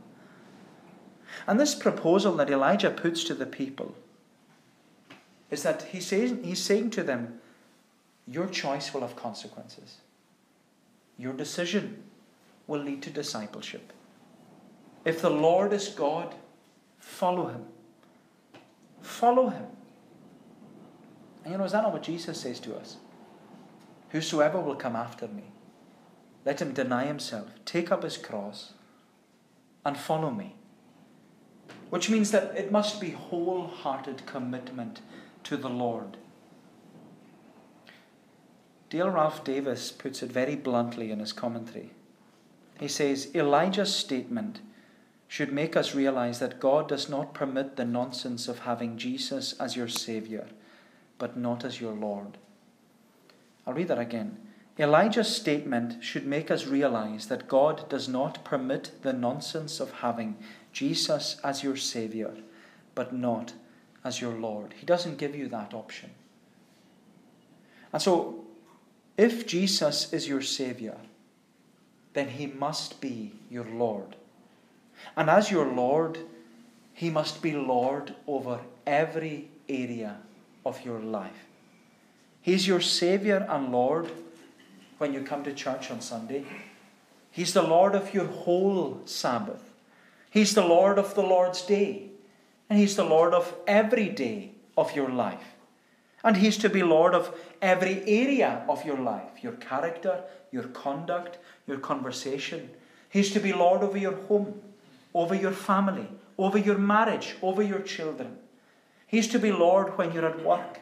And 1.46 1.58
this 1.58 1.74
proposal 1.74 2.36
that 2.36 2.50
Elijah 2.50 2.90
puts 2.90 3.24
to 3.24 3.32
the 3.32 3.46
people 3.46 3.94
is 5.50 5.62
that 5.62 5.80
he 5.80 6.00
says, 6.00 6.36
he's 6.44 6.60
saying 6.60 6.90
to 6.90 7.02
them, 7.02 7.40
Your 8.26 8.48
choice 8.48 8.92
will 8.92 9.00
have 9.00 9.16
consequences. 9.16 9.96
Your 11.16 11.32
decision 11.32 12.02
will 12.66 12.82
lead 12.82 13.00
to 13.00 13.08
discipleship. 13.08 13.94
If 15.04 15.20
the 15.20 15.30
Lord 15.30 15.72
is 15.72 15.88
God, 15.88 16.34
follow 16.98 17.48
him. 17.48 17.64
Follow 19.00 19.48
him. 19.48 19.66
And 21.44 21.52
you 21.52 21.58
know, 21.58 21.64
is 21.64 21.72
that 21.72 21.82
not 21.82 21.92
what 21.92 22.02
Jesus 22.02 22.40
says 22.40 22.60
to 22.60 22.76
us? 22.76 22.96
Whosoever 24.10 24.60
will 24.60 24.76
come 24.76 24.94
after 24.94 25.26
me, 25.26 25.44
let 26.44 26.60
him 26.60 26.72
deny 26.72 27.06
himself, 27.06 27.48
take 27.64 27.90
up 27.90 28.02
his 28.02 28.16
cross, 28.16 28.74
and 29.84 29.96
follow 29.96 30.30
me. 30.30 30.54
Which 31.90 32.08
means 32.08 32.30
that 32.30 32.56
it 32.56 32.70
must 32.70 33.00
be 33.00 33.10
wholehearted 33.10 34.24
commitment 34.26 35.00
to 35.44 35.56
the 35.56 35.68
Lord. 35.68 36.16
Dale 38.88 39.10
Ralph 39.10 39.42
Davis 39.42 39.90
puts 39.90 40.22
it 40.22 40.30
very 40.30 40.54
bluntly 40.54 41.10
in 41.10 41.18
his 41.18 41.32
commentary. 41.32 41.90
He 42.78 42.88
says 42.88 43.34
Elijah's 43.34 43.94
statement 43.94 44.60
should 45.32 45.50
make 45.50 45.78
us 45.78 45.94
realize 45.94 46.40
that 46.40 46.60
God 46.60 46.86
does 46.86 47.08
not 47.08 47.32
permit 47.32 47.76
the 47.76 47.86
nonsense 47.86 48.48
of 48.48 48.58
having 48.58 48.98
Jesus 48.98 49.54
as 49.58 49.74
your 49.74 49.88
Savior, 49.88 50.46
but 51.16 51.38
not 51.38 51.64
as 51.64 51.80
your 51.80 51.94
Lord. 51.94 52.36
I'll 53.66 53.72
read 53.72 53.88
that 53.88 53.98
again. 53.98 54.36
Elijah's 54.78 55.34
statement 55.34 56.04
should 56.04 56.26
make 56.26 56.50
us 56.50 56.66
realize 56.66 57.28
that 57.28 57.48
God 57.48 57.88
does 57.88 58.10
not 58.10 58.44
permit 58.44 58.90
the 59.00 59.14
nonsense 59.14 59.80
of 59.80 59.90
having 59.90 60.36
Jesus 60.70 61.40
as 61.42 61.64
your 61.64 61.76
Savior, 61.76 62.34
but 62.94 63.14
not 63.14 63.54
as 64.04 64.20
your 64.20 64.34
Lord. 64.34 64.74
He 64.78 64.84
doesn't 64.84 65.16
give 65.16 65.34
you 65.34 65.48
that 65.48 65.72
option. 65.72 66.10
And 67.90 68.02
so, 68.02 68.44
if 69.16 69.46
Jesus 69.46 70.12
is 70.12 70.28
your 70.28 70.42
Savior, 70.42 70.98
then 72.12 72.28
He 72.28 72.48
must 72.48 73.00
be 73.00 73.32
your 73.48 73.64
Lord. 73.64 74.16
And 75.16 75.28
as 75.28 75.50
your 75.50 75.66
Lord, 75.66 76.18
He 76.92 77.10
must 77.10 77.42
be 77.42 77.52
Lord 77.52 78.14
over 78.26 78.60
every 78.86 79.48
area 79.68 80.18
of 80.64 80.84
your 80.84 81.00
life. 81.00 81.46
He's 82.40 82.66
your 82.66 82.80
Saviour 82.80 83.46
and 83.48 83.70
Lord 83.70 84.10
when 84.98 85.14
you 85.14 85.22
come 85.22 85.44
to 85.44 85.52
church 85.52 85.90
on 85.90 86.00
Sunday. 86.00 86.44
He's 87.30 87.52
the 87.52 87.62
Lord 87.62 87.94
of 87.94 88.12
your 88.12 88.26
whole 88.26 89.00
Sabbath. 89.04 89.62
He's 90.30 90.54
the 90.54 90.64
Lord 90.64 90.98
of 90.98 91.14
the 91.14 91.22
Lord's 91.22 91.62
day. 91.62 92.10
And 92.72 92.78
He's 92.78 92.96
the 92.96 93.04
Lord 93.04 93.34
of 93.34 93.54
every 93.66 94.08
day 94.08 94.52
of 94.78 94.96
your 94.96 95.10
life. 95.10 95.56
And 96.24 96.36
He's 96.36 96.56
to 96.58 96.70
be 96.70 96.82
Lord 96.82 97.14
of 97.14 97.38
every 97.60 98.02
area 98.06 98.64
of 98.66 98.84
your 98.86 98.98
life 98.98 99.42
your 99.42 99.52
character, 99.54 100.22
your 100.50 100.64
conduct, 100.64 101.38
your 101.66 101.78
conversation. 101.78 102.70
He's 103.10 103.30
to 103.32 103.40
be 103.40 103.52
Lord 103.52 103.82
over 103.82 103.98
your 103.98 104.16
home, 104.28 104.60
over 105.14 105.34
your 105.34 105.52
family, 105.52 106.08
over 106.38 106.58
your 106.58 106.78
marriage, 106.78 107.36
over 107.42 107.62
your 107.62 107.80
children. 107.80 108.38
He's 109.06 109.28
to 109.28 109.38
be 109.38 109.52
Lord 109.52 109.96
when 109.98 110.12
you're 110.12 110.26
at 110.26 110.44
work. 110.44 110.80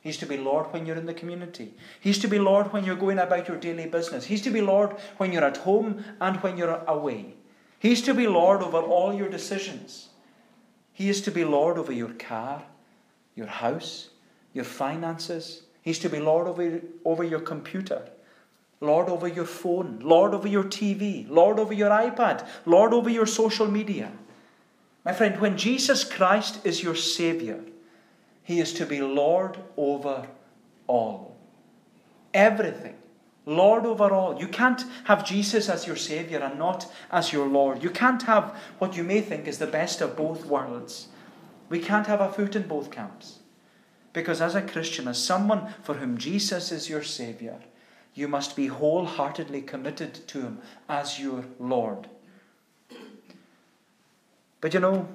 He's 0.00 0.16
to 0.18 0.26
be 0.26 0.36
Lord 0.36 0.72
when 0.72 0.86
you're 0.86 0.96
in 0.96 1.06
the 1.06 1.14
community. 1.14 1.74
He's 2.00 2.18
to 2.20 2.28
be 2.28 2.38
Lord 2.38 2.72
when 2.72 2.84
you're 2.84 2.96
going 2.96 3.18
about 3.18 3.48
your 3.48 3.56
daily 3.56 3.86
business. 3.86 4.24
He's 4.24 4.42
to 4.42 4.50
be 4.50 4.60
Lord 4.60 4.92
when 5.16 5.32
you're 5.32 5.44
at 5.44 5.56
home 5.58 6.04
and 6.20 6.36
when 6.42 6.56
you're 6.56 6.82
away. 6.86 7.34
He's 7.78 8.02
to 8.02 8.14
be 8.14 8.28
Lord 8.28 8.62
over 8.62 8.78
all 8.78 9.12
your 9.12 9.28
decisions. 9.28 10.10
He 10.92 11.08
is 11.08 11.20
to 11.22 11.30
be 11.30 11.44
Lord 11.44 11.76
over 11.76 11.92
your 11.92 12.14
car, 12.14 12.62
your 13.34 13.48
house, 13.48 14.10
your 14.52 14.64
finances. 14.64 15.62
He's 15.82 15.98
to 15.98 16.08
be 16.08 16.20
Lord 16.20 16.46
over, 16.46 16.80
over 17.04 17.24
your 17.24 17.40
computer, 17.40 18.08
Lord 18.80 19.08
over 19.08 19.26
your 19.26 19.46
phone, 19.46 20.00
Lord 20.02 20.34
over 20.34 20.48
your 20.48 20.64
TV, 20.64 21.28
Lord 21.28 21.58
over 21.58 21.72
your 21.72 21.90
iPad, 21.90 22.46
Lord 22.66 22.92
over 22.92 23.08
your 23.08 23.26
social 23.26 23.66
media. 23.66 24.12
My 25.04 25.12
friend, 25.12 25.40
when 25.40 25.56
Jesus 25.56 26.04
Christ 26.04 26.60
is 26.64 26.82
your 26.82 26.94
Saviour, 26.94 27.60
He 28.42 28.60
is 28.60 28.72
to 28.74 28.84
be 28.84 29.00
Lord 29.00 29.56
over 29.76 30.26
all. 30.86 31.36
Everything. 32.34 32.96
Lord 33.46 33.86
over 33.86 34.12
all. 34.12 34.40
You 34.40 34.48
can't 34.48 34.82
have 35.04 35.24
Jesus 35.24 35.68
as 35.68 35.86
your 35.86 35.96
Saviour 35.96 36.42
and 36.42 36.58
not 36.58 36.92
as 37.12 37.32
your 37.32 37.46
Lord. 37.46 37.82
You 37.82 37.90
can't 37.90 38.22
have 38.24 38.58
what 38.78 38.96
you 38.96 39.04
may 39.04 39.20
think 39.20 39.46
is 39.46 39.58
the 39.58 39.68
best 39.68 40.00
of 40.00 40.16
both 40.16 40.44
worlds. 40.44 41.06
We 41.68 41.78
can't 41.78 42.08
have 42.08 42.20
a 42.20 42.30
foot 42.30 42.56
in 42.56 42.66
both 42.66 42.90
camps. 42.90 43.38
Because 44.12 44.40
as 44.40 44.54
a 44.54 44.62
Christian, 44.62 45.06
as 45.06 45.22
someone 45.22 45.74
for 45.82 45.94
whom 45.94 46.18
Jesus 46.18 46.72
is 46.72 46.88
your 46.88 47.02
Saviour, 47.02 47.60
you 48.16 48.26
must 48.26 48.56
be 48.56 48.66
wholeheartedly 48.66 49.60
committed 49.62 50.26
to 50.26 50.40
Him 50.40 50.58
as 50.88 51.20
your 51.20 51.44
Lord. 51.60 52.08
But 54.60 54.72
you 54.72 54.80
know, 54.80 55.06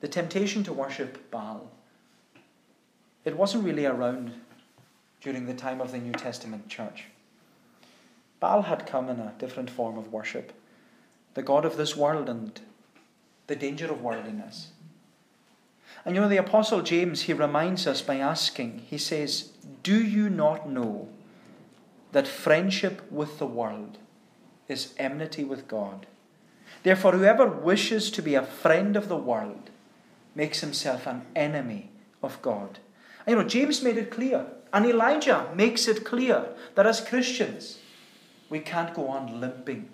the 0.00 0.08
temptation 0.08 0.62
to 0.64 0.72
worship 0.72 1.30
Baal, 1.32 1.68
it 3.24 3.36
wasn't 3.36 3.64
really 3.64 3.86
around 3.86 4.32
during 5.20 5.46
the 5.46 5.52
time 5.52 5.80
of 5.80 5.90
the 5.90 5.98
New 5.98 6.12
Testament 6.12 6.68
church. 6.68 7.06
Baal 8.38 8.62
had 8.62 8.86
come 8.86 9.08
in 9.08 9.18
a 9.18 9.34
different 9.38 9.68
form 9.68 9.98
of 9.98 10.12
worship, 10.12 10.52
the 11.34 11.42
God 11.42 11.64
of 11.64 11.76
this 11.76 11.96
world 11.96 12.28
and 12.28 12.58
the 13.48 13.56
danger 13.56 13.90
of 13.90 14.00
worldliness. 14.00 14.68
And 16.04 16.14
you 16.14 16.20
know, 16.20 16.28
the 16.28 16.36
Apostle 16.36 16.82
James, 16.82 17.22
he 17.22 17.32
reminds 17.32 17.86
us 17.88 18.00
by 18.00 18.16
asking, 18.16 18.86
he 18.86 18.96
says, 18.96 19.50
Do 19.82 20.02
you 20.02 20.30
not 20.30 20.68
know 20.68 21.08
that 22.12 22.28
friendship 22.28 23.10
with 23.10 23.38
the 23.38 23.46
world 23.46 23.98
is 24.68 24.94
enmity 24.98 25.44
with 25.44 25.68
God? 25.68 26.06
Therefore, 26.82 27.12
whoever 27.12 27.46
wishes 27.46 28.10
to 28.12 28.22
be 28.22 28.34
a 28.34 28.42
friend 28.42 28.96
of 28.96 29.08
the 29.08 29.16
world 29.16 29.70
makes 30.34 30.60
himself 30.60 31.06
an 31.06 31.26
enemy 31.36 31.90
of 32.22 32.40
God. 32.42 32.78
And 33.26 33.36
you 33.36 33.42
know, 33.42 33.48
James 33.48 33.82
made 33.82 33.98
it 33.98 34.10
clear, 34.10 34.46
and 34.72 34.86
Elijah 34.86 35.48
makes 35.54 35.88
it 35.88 36.04
clear 36.04 36.48
that 36.74 36.86
as 36.86 37.00
Christians, 37.00 37.78
we 38.48 38.60
can't 38.60 38.94
go 38.94 39.08
on 39.08 39.40
limping 39.40 39.88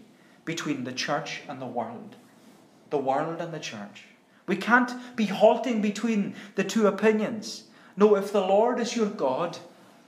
between 0.45 0.85
the 0.85 0.93
church 0.93 1.43
and 1.49 1.61
the 1.61 1.67
world, 1.67 2.17
the 2.91 2.99
world 2.99 3.41
and 3.41 3.53
the 3.53 3.59
church. 3.59 4.05
We 4.47 4.57
can't 4.57 4.93
be 5.17 5.27
halting 5.27 5.83
between 5.83 6.35
the 6.55 6.65
two 6.65 6.87
opinions. 6.87 7.65
No, 7.97 8.15
if 8.15 8.33
the 8.33 8.41
Lord 8.41 8.79
is 8.79 8.95
your 8.95 9.07
God, 9.07 9.59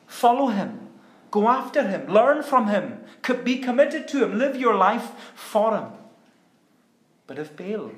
follow 0.06 0.48
him. 0.48 0.87
Go 1.30 1.48
after 1.48 1.86
him. 1.86 2.06
Learn 2.06 2.42
from 2.42 2.68
him. 2.68 3.00
Be 3.44 3.58
committed 3.58 4.08
to 4.08 4.24
him. 4.24 4.38
Live 4.38 4.56
your 4.56 4.74
life 4.74 5.10
for 5.34 5.76
him. 5.76 5.86
But 7.26 7.38
if 7.38 7.56
Baal 7.56 7.92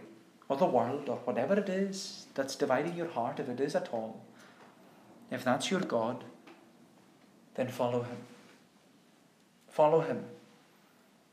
or 0.49 0.57
the 0.57 0.67
world 0.67 1.09
or 1.09 1.17
whatever 1.19 1.55
it 1.55 1.69
is 1.69 2.27
that's 2.35 2.57
dividing 2.57 2.97
your 2.97 3.09
heart, 3.09 3.39
if 3.39 3.49
it 3.49 3.61
is 3.61 3.77
at 3.77 3.89
all, 3.93 4.21
if 5.31 5.45
that's 5.45 5.71
your 5.71 5.81
God, 5.81 6.25
then 7.55 7.69
follow 7.69 8.03
him. 8.03 8.19
Follow 9.69 10.01
him. 10.01 10.25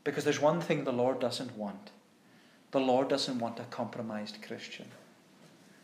Because 0.04 0.24
there's 0.24 0.40
one 0.40 0.62
thing 0.62 0.84
the 0.84 0.94
Lord 0.94 1.20
doesn't 1.20 1.58
want 1.58 1.92
the 2.72 2.80
Lord 2.80 3.08
doesn't 3.08 3.40
want 3.40 3.60
a 3.60 3.64
compromised 3.64 4.42
Christian. 4.46 4.88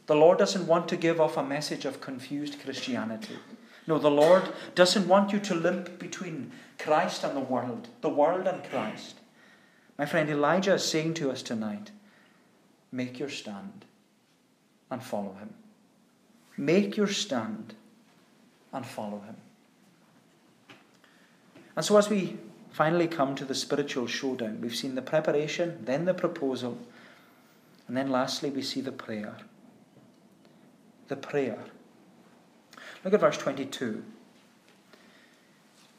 The 0.06 0.15
Lord 0.15 0.38
doesn't 0.38 0.67
want 0.67 0.88
to 0.89 0.97
give 0.97 1.21
off 1.21 1.38
a 1.38 1.43
message 1.43 1.86
of 1.86 2.02
confused 2.02 2.62
Christianity. 2.62 3.38
No, 3.86 3.98
the 4.00 4.12
Lord 4.12 4.43
doesn't 4.76 5.08
want 5.08 5.34
you 5.34 5.39
to 5.39 5.56
limp 5.56 6.00
between 6.00 6.52
Christ 6.80 7.24
and 7.24 7.36
the 7.36 7.41
world, 7.41 7.89
the 8.02 8.10
world 8.10 8.48
and 8.48 8.63
Christ. 8.63 9.15
My 9.98 10.06
friend 10.06 10.30
Elijah 10.30 10.76
is 10.76 10.84
saying 10.84 11.15
to 11.15 11.32
us 11.32 11.41
tonight 11.41 11.91
make 12.91 13.19
your 13.19 13.30
stand 13.30 13.86
and 14.89 15.04
follow 15.04 15.34
him. 15.39 15.54
Make 16.56 16.96
your 16.96 17.08
stand 17.08 17.74
and 18.72 18.86
follow 18.86 19.19
him. 19.19 19.36
And 21.76 21.84
so, 21.84 21.98
as 21.98 22.10
we 22.10 22.38
finally 22.72 23.08
come 23.08 23.36
to 23.36 23.46
the 23.46 23.56
spiritual 23.56 24.08
showdown, 24.08 24.62
we've 24.62 24.76
seen 24.76 24.96
the 24.96 25.02
preparation, 25.02 25.80
then 25.86 26.06
the 26.06 26.13
proposal, 26.13 26.78
and 27.88 27.98
then 27.98 28.10
lastly, 28.10 28.50
we 28.50 28.62
see 28.62 28.82
the 28.82 28.91
prayer. 28.91 29.36
The 31.08 31.15
prayer. 31.15 31.60
Look 33.04 33.13
at 33.13 33.20
verse 33.20 33.38
22. 33.38 34.04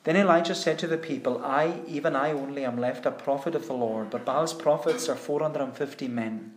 Then 0.05 0.17
Elijah 0.17 0.55
said 0.55 0.79
to 0.79 0.87
the 0.87 0.99
people, 0.99 1.43
I, 1.45 1.81
even 1.87 2.15
I 2.15 2.33
only, 2.33 2.65
am 2.65 2.79
left 2.79 3.07
a 3.07 3.11
prophet 3.11 3.55
of 3.55 3.67
the 3.67 3.75
Lord, 3.75 4.11
but 4.11 4.25
Baal's 4.25 4.53
prophets 4.53 5.09
are 5.09 5.17
450 5.17 6.09
men. 6.09 6.53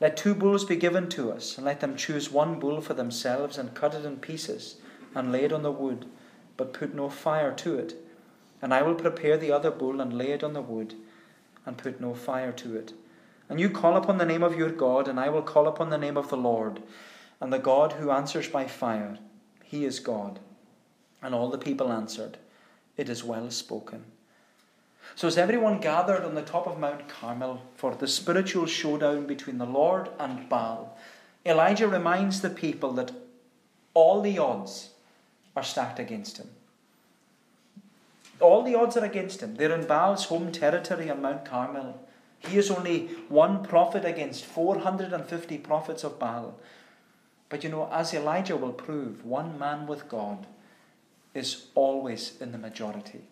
Let 0.00 0.16
two 0.16 0.34
bulls 0.34 0.64
be 0.64 0.76
given 0.76 1.10
to 1.10 1.30
us, 1.30 1.56
and 1.56 1.66
let 1.66 1.80
them 1.80 1.94
choose 1.94 2.32
one 2.32 2.58
bull 2.58 2.80
for 2.80 2.94
themselves, 2.94 3.58
and 3.58 3.74
cut 3.74 3.94
it 3.94 4.06
in 4.06 4.16
pieces, 4.16 4.76
and 5.14 5.30
lay 5.30 5.44
it 5.44 5.52
on 5.52 5.62
the 5.62 5.70
wood, 5.70 6.06
but 6.56 6.72
put 6.72 6.94
no 6.94 7.10
fire 7.10 7.52
to 7.52 7.78
it. 7.78 7.94
And 8.62 8.72
I 8.72 8.80
will 8.80 8.94
prepare 8.94 9.36
the 9.36 9.52
other 9.52 9.70
bull, 9.70 10.00
and 10.00 10.16
lay 10.16 10.32
it 10.32 10.42
on 10.42 10.54
the 10.54 10.62
wood, 10.62 10.94
and 11.66 11.76
put 11.76 12.00
no 12.00 12.14
fire 12.14 12.52
to 12.52 12.76
it. 12.76 12.94
And 13.50 13.60
you 13.60 13.68
call 13.68 13.96
upon 13.96 14.16
the 14.16 14.24
name 14.24 14.42
of 14.42 14.56
your 14.56 14.70
God, 14.70 15.06
and 15.06 15.20
I 15.20 15.28
will 15.28 15.42
call 15.42 15.68
upon 15.68 15.90
the 15.90 15.98
name 15.98 16.16
of 16.16 16.30
the 16.30 16.36
Lord, 16.36 16.82
and 17.40 17.52
the 17.52 17.58
God 17.58 17.92
who 17.92 18.10
answers 18.10 18.48
by 18.48 18.66
fire, 18.66 19.18
he 19.70 19.84
is 19.84 20.00
God. 20.00 20.40
And 21.22 21.32
all 21.32 21.48
the 21.48 21.56
people 21.56 21.92
answered, 21.92 22.38
It 22.96 23.08
is 23.08 23.22
well 23.22 23.52
spoken. 23.52 24.04
So, 25.14 25.28
as 25.28 25.38
everyone 25.38 25.80
gathered 25.80 26.24
on 26.24 26.34
the 26.34 26.42
top 26.42 26.66
of 26.66 26.80
Mount 26.80 27.08
Carmel 27.08 27.62
for 27.76 27.94
the 27.94 28.08
spiritual 28.08 28.66
showdown 28.66 29.26
between 29.26 29.58
the 29.58 29.66
Lord 29.66 30.08
and 30.18 30.48
Baal, 30.48 30.98
Elijah 31.46 31.86
reminds 31.86 32.40
the 32.40 32.50
people 32.50 32.92
that 32.94 33.12
all 33.94 34.20
the 34.20 34.38
odds 34.38 34.90
are 35.54 35.62
stacked 35.62 36.00
against 36.00 36.38
him. 36.38 36.48
All 38.40 38.64
the 38.64 38.74
odds 38.74 38.96
are 38.96 39.04
against 39.04 39.40
him. 39.40 39.54
They're 39.54 39.74
in 39.74 39.86
Baal's 39.86 40.24
home 40.24 40.50
territory 40.50 41.10
on 41.10 41.22
Mount 41.22 41.44
Carmel. 41.44 42.00
He 42.40 42.58
is 42.58 42.72
only 42.72 43.06
one 43.28 43.62
prophet 43.62 44.04
against 44.04 44.44
450 44.46 45.58
prophets 45.58 46.02
of 46.02 46.18
Baal. 46.18 46.58
But 47.50 47.62
you 47.64 47.68
know, 47.68 47.90
as 47.92 48.14
Elijah 48.14 48.56
will 48.56 48.72
prove, 48.72 49.26
one 49.26 49.58
man 49.58 49.86
with 49.86 50.08
God 50.08 50.46
is 51.34 51.66
always 51.74 52.40
in 52.40 52.52
the 52.52 52.58
majority. 52.58 53.22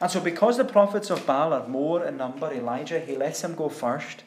And 0.00 0.10
so, 0.10 0.20
because 0.20 0.56
the 0.56 0.64
prophets 0.64 1.10
of 1.10 1.24
Baal 1.26 1.52
are 1.52 1.68
more 1.68 2.04
in 2.04 2.16
number, 2.16 2.52
Elijah, 2.52 2.98
he 2.98 3.16
lets 3.16 3.40
them 3.40 3.54
go 3.54 3.68
first. 3.68 4.24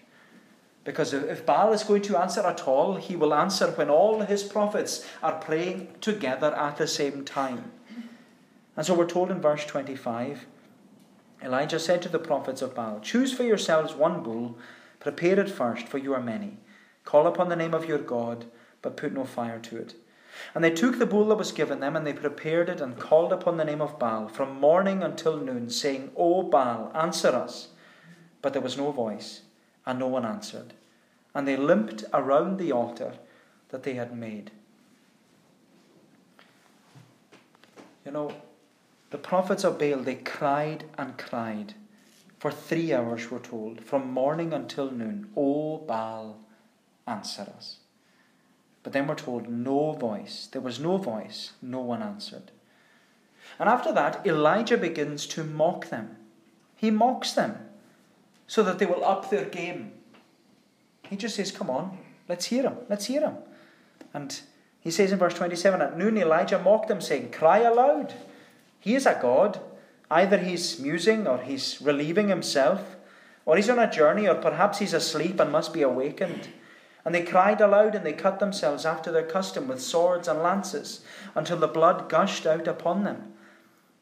Because 0.86 1.14
if 1.14 1.46
Baal 1.46 1.74
is 1.74 1.84
going 1.84 2.02
to 2.04 2.18
answer 2.18 2.42
at 2.42 2.68
all, 2.68 2.96
he 2.96 3.16
will 3.18 3.34
answer 3.34 3.68
when 3.72 3.90
all 3.90 4.22
his 4.22 4.44
prophets 4.44 5.06
are 5.22 5.40
praying 5.40 5.90
together 6.00 6.56
at 6.56 6.78
the 6.78 6.88
same 6.88 7.26
time. 7.26 7.72
And 8.78 8.86
so 8.86 8.94
we're 8.94 9.06
told 9.06 9.30
in 9.30 9.42
verse 9.42 9.66
25 9.66 10.46
Elijah 11.44 11.80
said 11.80 12.02
to 12.02 12.10
the 12.10 12.20
prophets 12.20 12.62
of 12.62 12.76
Baal, 12.76 13.00
Choose 13.02 13.34
for 13.34 13.44
yourselves 13.44 13.94
one 13.94 14.24
bull, 14.24 14.58
prepare 15.00 15.40
it 15.40 15.50
first, 15.50 15.88
for 15.88 15.98
you 15.98 16.14
are 16.14 16.22
many. 16.22 16.58
Call 17.06 17.28
upon 17.28 17.50
the 17.50 17.56
name 17.56 17.74
of 17.74 17.86
your 17.86 17.98
God, 17.98 18.46
but 18.82 18.98
put 18.98 19.14
no 19.14 19.26
fire 19.26 19.60
to 19.60 19.78
it. 19.78 19.96
And 20.54 20.64
they 20.64 20.72
took 20.72 21.00
the 21.00 21.06
bull 21.06 21.28
that 21.28 21.38
was 21.38 21.52
given 21.52 21.80
them, 21.80 21.96
and 21.96 22.06
they 22.06 22.14
prepared 22.14 22.70
it, 22.70 22.82
and 22.82 22.98
called 22.98 23.34
upon 23.34 23.58
the 23.58 23.66
name 23.66 23.82
of 23.82 24.00
Baal 24.00 24.28
from 24.28 24.60
morning 24.60 25.04
until 25.04 25.38
noon, 25.38 25.70
saying, 25.70 26.12
O 26.16 26.44
Baal, 26.44 26.92
answer 26.94 27.30
us. 27.30 27.70
But 28.42 28.54
there 28.54 28.62
was 28.62 28.78
no 28.78 28.92
voice, 28.92 29.42
and 29.86 30.00
no 30.00 30.08
one 30.08 30.26
answered. 30.26 30.74
And 31.36 31.48
they 31.48 31.58
limped 31.58 32.04
around 32.14 32.58
the 32.58 32.72
altar 32.72 33.14
that 33.70 33.84
they 33.84 33.96
had 33.96 34.16
made. 34.16 34.52
You 38.06 38.12
know, 38.12 38.32
the 39.10 39.18
prophets 39.18 39.64
of 39.64 39.78
Baal, 39.78 40.00
they 40.00 40.16
cried 40.16 40.86
and 40.98 41.18
cried 41.18 41.74
for 42.40 42.52
three 42.52 42.94
hours, 42.94 43.30
we're 43.30 43.40
told, 43.40 43.84
from 43.84 44.14
morning 44.14 44.54
until 44.54 44.90
noon. 44.90 45.30
O 45.36 45.78
Baal, 45.80 46.40
answer 47.06 47.42
us. 47.56 47.79
But 48.84 48.94
then 48.94 49.08
we're 49.08 49.16
told, 49.16 49.50
no 49.50 49.94
voice. 49.94 50.48
There 50.52 50.62
was 50.62 50.80
no 50.80 50.98
voice, 50.98 51.54
no 51.62 51.80
one 51.82 52.02
answered. 52.02 52.52
And 53.60 53.68
after 53.68 53.92
that, 53.94 54.26
Elijah 54.26 54.78
begins 54.78 55.26
to 55.28 55.44
mock 55.44 55.90
them. 55.90 56.16
He 56.76 56.92
mocks 56.92 57.34
them 57.34 57.58
so 58.48 58.64
that 58.64 58.80
they 58.80 58.86
will 58.86 59.04
up 59.04 59.30
their 59.30 59.46
game. 59.46 59.92
He 61.10 61.18
just 61.18 61.36
says, 61.36 61.52
Come 61.52 61.70
on, 61.70 61.98
let's 62.28 62.46
hear 62.46 62.64
him, 62.64 62.78
let's 62.90 63.06
hear 63.06 63.22
him. 63.22 63.36
And 64.14 64.40
he 64.82 64.92
says 64.92 65.12
in 65.12 65.20
verse 65.20 65.34
27 65.34 65.82
At 65.82 65.98
noon, 65.98 66.18
Elijah 66.18 66.60
mocked 66.60 66.88
them, 66.88 67.02
saying, 67.02 67.32
Cry 67.32 67.60
aloud. 67.60 68.14
He 68.80 68.96
is 68.96 69.06
a 69.06 69.20
God. 69.22 69.60
Either 70.10 70.38
he's 70.38 70.80
musing, 70.80 71.28
or 71.28 71.38
he's 71.40 71.80
relieving 71.82 72.30
himself, 72.30 72.96
or 73.46 73.58
he's 73.58 73.70
on 73.70 73.78
a 73.78 73.92
journey, 73.92 74.28
or 74.28 74.36
perhaps 74.36 74.80
he's 74.80 74.94
asleep 74.94 75.40
and 75.40 75.52
must 75.52 75.74
be 75.74 75.82
awakened. 75.82 76.48
And 77.06 77.16
they 77.16 77.24
cried 77.24 77.62
aloud, 77.62 77.96
and 77.96 78.06
they 78.06 78.14
cut 78.14 78.40
themselves 78.40 78.86
after 78.86 79.12
their 79.12 79.26
custom 79.26 79.68
with 79.68 79.82
swords 79.82 80.28
and 80.28 80.40
lances, 80.40 81.02
until 81.36 81.58
the 81.58 81.68
blood 81.68 82.10
gushed 82.10 82.46
out 82.46 82.68
upon 82.68 83.04
them. 83.04 83.34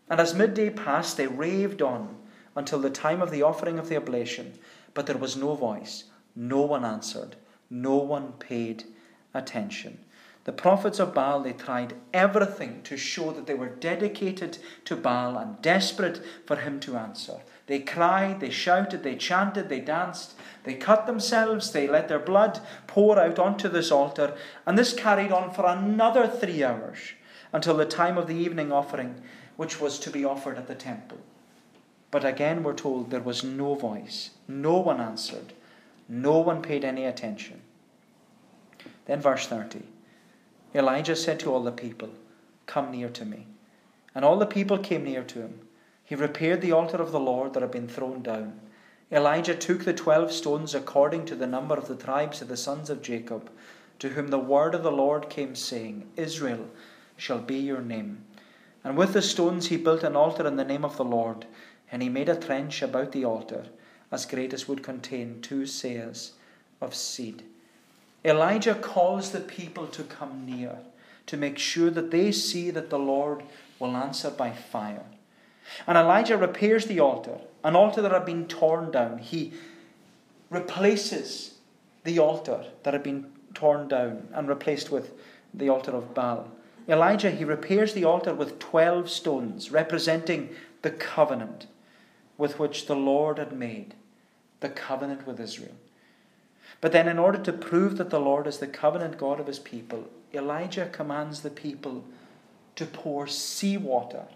And 0.10 0.20
as 0.20 0.34
midday 0.34 0.70
passed, 0.70 1.18
they 1.18 1.28
raved 1.28 1.82
on 1.82 2.18
until 2.56 2.80
the 2.80 2.90
time 2.90 3.22
of 3.22 3.30
the 3.30 3.44
offering 3.44 3.78
of 3.78 3.88
the 3.90 3.98
oblation, 3.98 4.58
but 4.94 5.06
there 5.06 5.18
was 5.18 5.38
no 5.38 5.54
voice, 5.54 6.06
no 6.36 6.62
one 6.62 6.84
answered, 6.84 7.36
no 7.70 7.96
one 7.98 8.32
paid 8.34 8.86
attention. 9.34 10.00
The 10.46 10.54
prophets 10.54 11.00
of 11.00 11.14
Baal, 11.14 11.42
they 11.42 11.52
tried 11.52 11.94
everything 12.14 12.82
to 12.84 12.96
show 12.96 13.32
that 13.34 13.48
they 13.48 13.54
were 13.54 13.68
dedicated 13.68 14.58
to 14.86 14.96
Baal 14.96 15.38
and 15.38 15.62
desperate 15.62 16.22
for 16.46 16.56
him 16.56 16.80
to 16.80 16.96
answer. 16.96 17.42
They 17.68 17.80
cried, 17.80 18.40
they 18.40 18.50
shouted, 18.50 19.04
they 19.04 19.16
chanted, 19.16 19.68
they 19.68 19.82
danced, 19.82 20.36
they 20.64 20.74
cut 20.74 21.06
themselves, 21.06 21.72
they 21.72 21.88
let 21.88 22.08
their 22.08 22.20
blood 22.20 22.62
pour 22.88 23.20
out 23.20 23.38
onto 23.38 23.68
this 23.68 23.92
altar, 23.92 24.36
and 24.66 24.78
this 24.78 24.94
carried 24.94 25.32
on 25.34 25.54
for 25.54 25.66
another 25.66 26.28
three 26.28 26.64
hours 26.64 26.98
until 27.52 27.76
the 27.76 27.86
time 27.86 28.18
of 28.18 28.28
the 28.28 28.36
evening 28.36 28.72
offering, 28.72 29.22
which 29.58 29.82
was 29.82 30.00
to 30.00 30.10
be 30.10 30.24
offered 30.24 30.58
at 30.58 30.68
the 30.68 30.76
temple. 30.76 31.18
But 32.10 32.24
again, 32.24 32.64
we're 32.64 32.74
told 32.74 33.10
there 33.10 33.20
was 33.20 33.44
no 33.44 33.76
voice, 33.76 34.32
no 34.48 34.78
one 34.78 35.02
answered, 35.02 35.52
no 36.08 36.40
one 36.40 36.62
paid 36.62 36.86
any 36.86 37.04
attention. 37.04 37.62
Then, 39.06 39.20
verse 39.20 39.46
30 39.46 39.84
Elijah 40.74 41.16
said 41.16 41.40
to 41.42 41.52
all 41.52 41.64
the 41.64 41.72
people, 41.72 42.10
Come 42.66 42.92
near 42.92 43.10
to 43.10 43.26
me. 43.26 43.48
And 44.14 44.24
all 44.24 44.38
the 44.38 44.46
people 44.46 44.78
came 44.78 45.04
near 45.04 45.24
to 45.24 45.42
him. 45.42 45.67
He 46.08 46.16
repaired 46.16 46.62
the 46.62 46.72
altar 46.72 47.02
of 47.02 47.12
the 47.12 47.20
Lord 47.20 47.54
that 47.54 47.62
had 47.62 47.72
been 47.72 47.90
thrown 47.90 48.24
down. 48.24 48.62
Elijah 49.12 49.56
took 49.56 49.84
the 49.84 49.94
twelve 49.94 50.32
stones 50.32 50.74
according 50.74 51.26
to 51.26 51.36
the 51.36 51.46
number 51.46 51.76
of 51.76 51.90
the 51.90 51.98
tribes 51.98 52.42
of 52.42 52.48
the 52.48 52.56
sons 52.56 52.90
of 52.90 53.02
Jacob, 53.02 53.52
to 54.00 54.10
whom 54.10 54.30
the 54.30 54.40
word 54.40 54.74
of 54.74 54.84
the 54.84 54.92
Lord 54.92 55.30
came, 55.30 55.54
saying, 55.54 56.08
Israel 56.16 56.70
shall 57.18 57.40
be 57.40 57.58
your 57.58 57.82
name. 57.82 58.24
And 58.86 58.96
with 58.96 59.12
the 59.12 59.22
stones 59.22 59.68
he 59.68 59.76
built 59.76 60.02
an 60.04 60.16
altar 60.16 60.48
in 60.48 60.56
the 60.56 60.64
name 60.64 60.86
of 60.86 60.96
the 60.96 61.04
Lord, 61.04 61.46
and 61.92 62.02
he 62.02 62.08
made 62.08 62.30
a 62.30 62.38
trench 62.38 62.82
about 62.82 63.12
the 63.12 63.26
altar, 63.26 63.66
as 64.10 64.26
great 64.26 64.54
as 64.54 64.66
would 64.66 64.84
contain 64.84 65.42
two 65.42 65.64
seahs 65.64 66.32
of 66.80 66.96
seed. 66.96 67.44
Elijah 68.24 68.76
calls 68.76 69.32
the 69.32 69.42
people 69.42 69.88
to 69.88 70.04
come 70.04 70.46
near, 70.46 70.78
to 71.26 71.36
make 71.36 71.58
sure 71.58 71.90
that 71.90 72.12
they 72.12 72.32
see 72.32 72.72
that 72.72 72.90
the 72.90 72.98
Lord 72.98 73.44
will 73.78 73.98
answer 73.98 74.30
by 74.30 74.52
fire. 74.52 75.04
And 75.86 75.98
Elijah 75.98 76.38
repairs 76.38 76.86
the 76.86 77.00
altar, 77.00 77.40
an 77.64 77.76
altar 77.76 78.02
that 78.02 78.12
had 78.12 78.26
been 78.26 78.48
torn 78.48 78.92
down. 78.92 79.18
He 79.20 79.54
replaces 80.50 81.56
the 82.04 82.20
altar 82.20 82.66
that 82.84 82.94
had 82.94 83.04
been 83.04 83.28
torn 83.54 83.88
down 83.88 84.30
and 84.34 84.48
replaced 84.48 84.92
with 84.92 85.14
the 85.54 85.70
altar 85.70 85.92
of 85.92 86.14
Baal. 86.14 86.52
Elijah, 86.88 87.32
he 87.32 87.44
repairs 87.44 87.94
the 87.94 88.06
altar 88.06 88.34
with 88.34 88.60
12 88.60 89.10
stones, 89.10 89.72
representing 89.72 90.50
the 90.84 90.92
covenant 90.92 91.68
with 92.38 92.60
which 92.60 92.86
the 92.86 92.96
Lord 92.96 93.40
had 93.40 93.52
made, 93.52 93.96
the 94.62 94.70
covenant 94.70 95.28
with 95.28 95.40
Israel. 95.40 95.76
But 96.80 96.92
then, 96.92 97.08
in 97.08 97.18
order 97.18 97.40
to 97.40 97.52
prove 97.52 97.98
that 97.98 98.10
the 98.10 98.20
Lord 98.20 98.48
is 98.48 98.60
the 98.60 98.68
covenant 98.68 99.18
God 99.18 99.40
of 99.40 99.48
his 99.48 99.60
people, 99.60 100.08
Elijah 100.34 100.88
commands 100.92 101.42
the 101.42 101.50
people 101.50 102.06
to 102.76 102.86
pour 102.86 103.28
seawater 103.28 104.28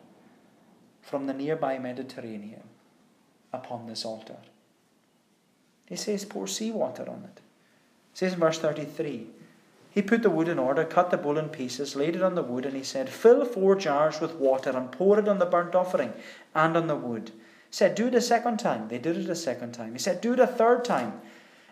from 1.01 1.27
the 1.27 1.33
nearby 1.33 1.77
Mediterranean 1.77 2.63
upon 3.53 3.87
this 3.87 4.05
altar. 4.05 4.37
He 5.87 5.95
says, 5.95 6.23
pour 6.23 6.47
seawater 6.47 7.09
on 7.09 7.23
it. 7.25 7.41
Says 8.13 8.33
in 8.33 8.39
verse 8.39 8.59
33 8.59 9.27
He 9.89 10.01
put 10.01 10.23
the 10.23 10.29
wood 10.29 10.47
in 10.47 10.59
order, 10.59 10.85
cut 10.85 11.11
the 11.11 11.17
bull 11.17 11.37
in 11.37 11.49
pieces, 11.49 11.95
laid 11.95 12.15
it 12.15 12.23
on 12.23 12.35
the 12.35 12.43
wood, 12.43 12.65
and 12.65 12.75
he 12.75 12.83
said, 12.83 13.09
Fill 13.09 13.45
four 13.45 13.75
jars 13.75 14.21
with 14.21 14.35
water 14.35 14.69
and 14.69 14.91
pour 14.91 15.19
it 15.19 15.27
on 15.27 15.39
the 15.39 15.45
burnt 15.45 15.75
offering 15.75 16.13
and 16.55 16.77
on 16.77 16.87
the 16.87 16.95
wood. 16.95 17.31
He 17.31 17.75
said, 17.75 17.95
Do 17.95 18.07
it 18.07 18.15
a 18.15 18.21
second 18.21 18.57
time. 18.57 18.87
They 18.87 18.99
did 18.99 19.17
it 19.17 19.29
a 19.29 19.35
second 19.35 19.73
time. 19.73 19.93
He 19.93 19.99
said, 19.99 20.21
Do 20.21 20.33
it 20.33 20.39
a 20.39 20.47
third 20.47 20.85
time. 20.85 21.21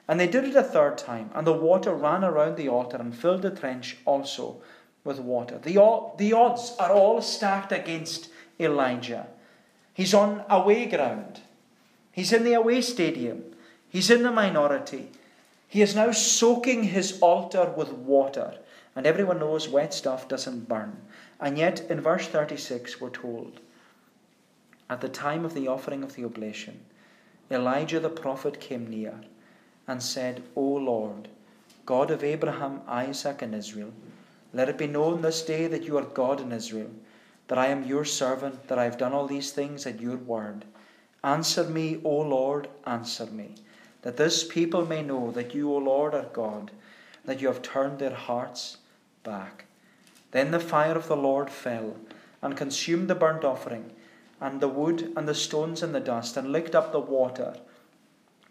And 0.08 0.20
they 0.20 0.28
did 0.28 0.44
it 0.46 0.56
a 0.56 0.64
third 0.64 0.98
time, 0.98 1.30
and 1.36 1.46
the 1.46 1.54
water 1.54 1.94
ran 1.94 2.24
around 2.24 2.58
the 2.58 2.68
altar 2.68 2.98
and 2.98 3.16
filled 3.16 3.44
the 3.44 3.52
trench 3.52 3.98
also 4.06 4.60
with 5.04 5.20
water. 5.20 5.60
The, 5.60 5.74
the 6.18 6.34
odds 6.34 6.76
are 6.80 6.92
all 6.92 7.22
stacked 7.22 7.72
against 7.72 8.30
Elijah. 8.60 9.28
He's 9.94 10.14
on 10.14 10.44
away 10.50 10.86
ground, 10.86 11.42
he's 12.12 12.34
in 12.34 12.44
the 12.44 12.54
away 12.54 12.82
stadium, 12.82 13.44
he's 13.90 14.10
in 14.10 14.24
the 14.24 14.32
minority. 14.32 15.10
He 15.68 15.84
is 15.84 15.96
now 15.96 16.12
soaking 16.12 16.86
his 16.86 17.20
altar 17.22 17.72
with 17.78 17.92
water, 17.92 18.58
and 18.96 19.06
everyone 19.06 19.38
knows 19.38 19.70
wet 19.70 19.94
stuff 19.94 20.28
doesn't 20.28 20.68
burn. 20.68 20.98
And 21.40 21.60
yet, 21.60 21.82
in 21.92 22.02
verse 22.02 22.28
36, 22.28 23.00
we're 23.00 23.12
told, 23.12 23.60
At 24.90 25.02
the 25.02 25.10
time 25.10 25.46
of 25.46 25.54
the 25.54 25.68
offering 25.68 26.02
of 26.02 26.16
the 26.16 26.26
oblation, 26.26 26.80
Elijah 27.52 28.00
the 28.00 28.10
prophet 28.10 28.60
came 28.60 28.90
near 28.90 29.22
and 29.88 30.02
said, 30.02 30.42
O 30.56 30.62
Lord, 30.62 31.28
God 31.86 32.10
of 32.10 32.24
Abraham, 32.24 32.82
Isaac, 32.88 33.42
and 33.42 33.54
Israel, 33.54 33.94
let 34.54 34.70
it 34.70 34.78
be 34.78 34.88
known 34.88 35.22
this 35.22 35.44
day 35.44 35.68
that 35.68 35.84
you 35.84 35.98
are 35.98 36.04
God 36.04 36.42
in 36.42 36.52
Israel, 36.52 36.90
that 37.50 37.58
I 37.58 37.68
am 37.68 37.84
your 37.84 38.06
servant, 38.06 38.68
that 38.70 38.80
I 38.80 38.86
have 38.86 38.98
done 38.98 39.12
all 39.12 39.28
these 39.28 39.52
things 39.52 39.86
at 39.86 40.00
your 40.00 40.18
word. 40.18 40.66
Answer 41.24 41.66
me, 41.66 42.00
O 42.06 42.22
Lord, 42.22 42.70
answer 42.86 43.26
me, 43.26 43.56
that 44.04 44.18
this 44.18 44.48
people 44.48 44.86
may 44.86 45.02
know 45.02 45.32
that 45.32 45.54
you, 45.54 45.74
O 45.74 45.78
Lord, 45.78 46.14
are 46.14 46.30
God, 46.32 46.72
that 47.26 47.42
you 47.42 47.48
have 47.48 47.62
turned 47.62 48.00
their 48.00 48.14
hearts 48.14 48.78
back. 49.24 49.66
Then 50.32 50.52
the 50.52 50.60
fire 50.60 50.96
of 50.96 51.08
the 51.08 51.18
Lord 51.18 51.50
fell 51.50 51.98
and 52.42 52.56
consumed 52.56 53.10
the 53.10 53.16
burnt 53.16 53.44
offering, 53.44 53.92
and 54.40 54.62
the 54.62 54.70
wood, 54.70 55.12
and 55.18 55.28
the 55.28 55.36
stones, 55.36 55.84
and 55.84 55.94
the 55.94 56.00
dust, 56.00 56.38
and 56.38 56.52
licked 56.52 56.76
up 56.76 56.92
the 56.92 57.00
water 57.00 57.56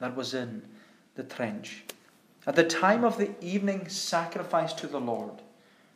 that 0.01 0.15
was 0.15 0.35
in 0.35 0.63
the 1.15 1.23
trench. 1.23 1.85
At 2.47 2.57
the 2.57 2.65
time 2.65 3.05
of 3.05 3.17
the 3.17 3.31
evening 3.41 3.89
sacrifice 3.89 4.73
to 4.75 4.87
the 4.87 5.01
Lord, 5.01 5.40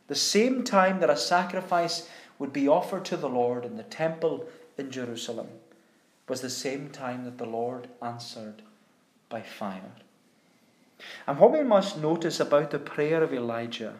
the 0.07 0.15
same 0.15 0.63
time 0.63 0.99
that 0.99 1.09
a 1.09 1.17
sacrifice 1.17 2.09
would 2.39 2.53
be 2.53 2.67
offered 2.67 3.05
to 3.05 3.17
the 3.17 3.29
Lord 3.29 3.65
in 3.65 3.77
the 3.77 3.83
temple 3.83 4.45
in 4.77 4.91
Jerusalem, 4.91 5.47
was 6.27 6.41
the 6.41 6.49
same 6.49 6.89
time 6.89 7.25
that 7.25 7.37
the 7.37 7.45
Lord 7.45 7.87
answered 8.01 8.61
by 9.29 9.41
fire. 9.41 9.91
And 11.27 11.37
what 11.37 11.51
we 11.51 11.63
must 11.63 11.97
notice 11.97 12.39
about 12.39 12.71
the 12.71 12.79
prayer 12.79 13.23
of 13.23 13.33
Elijah, 13.33 13.95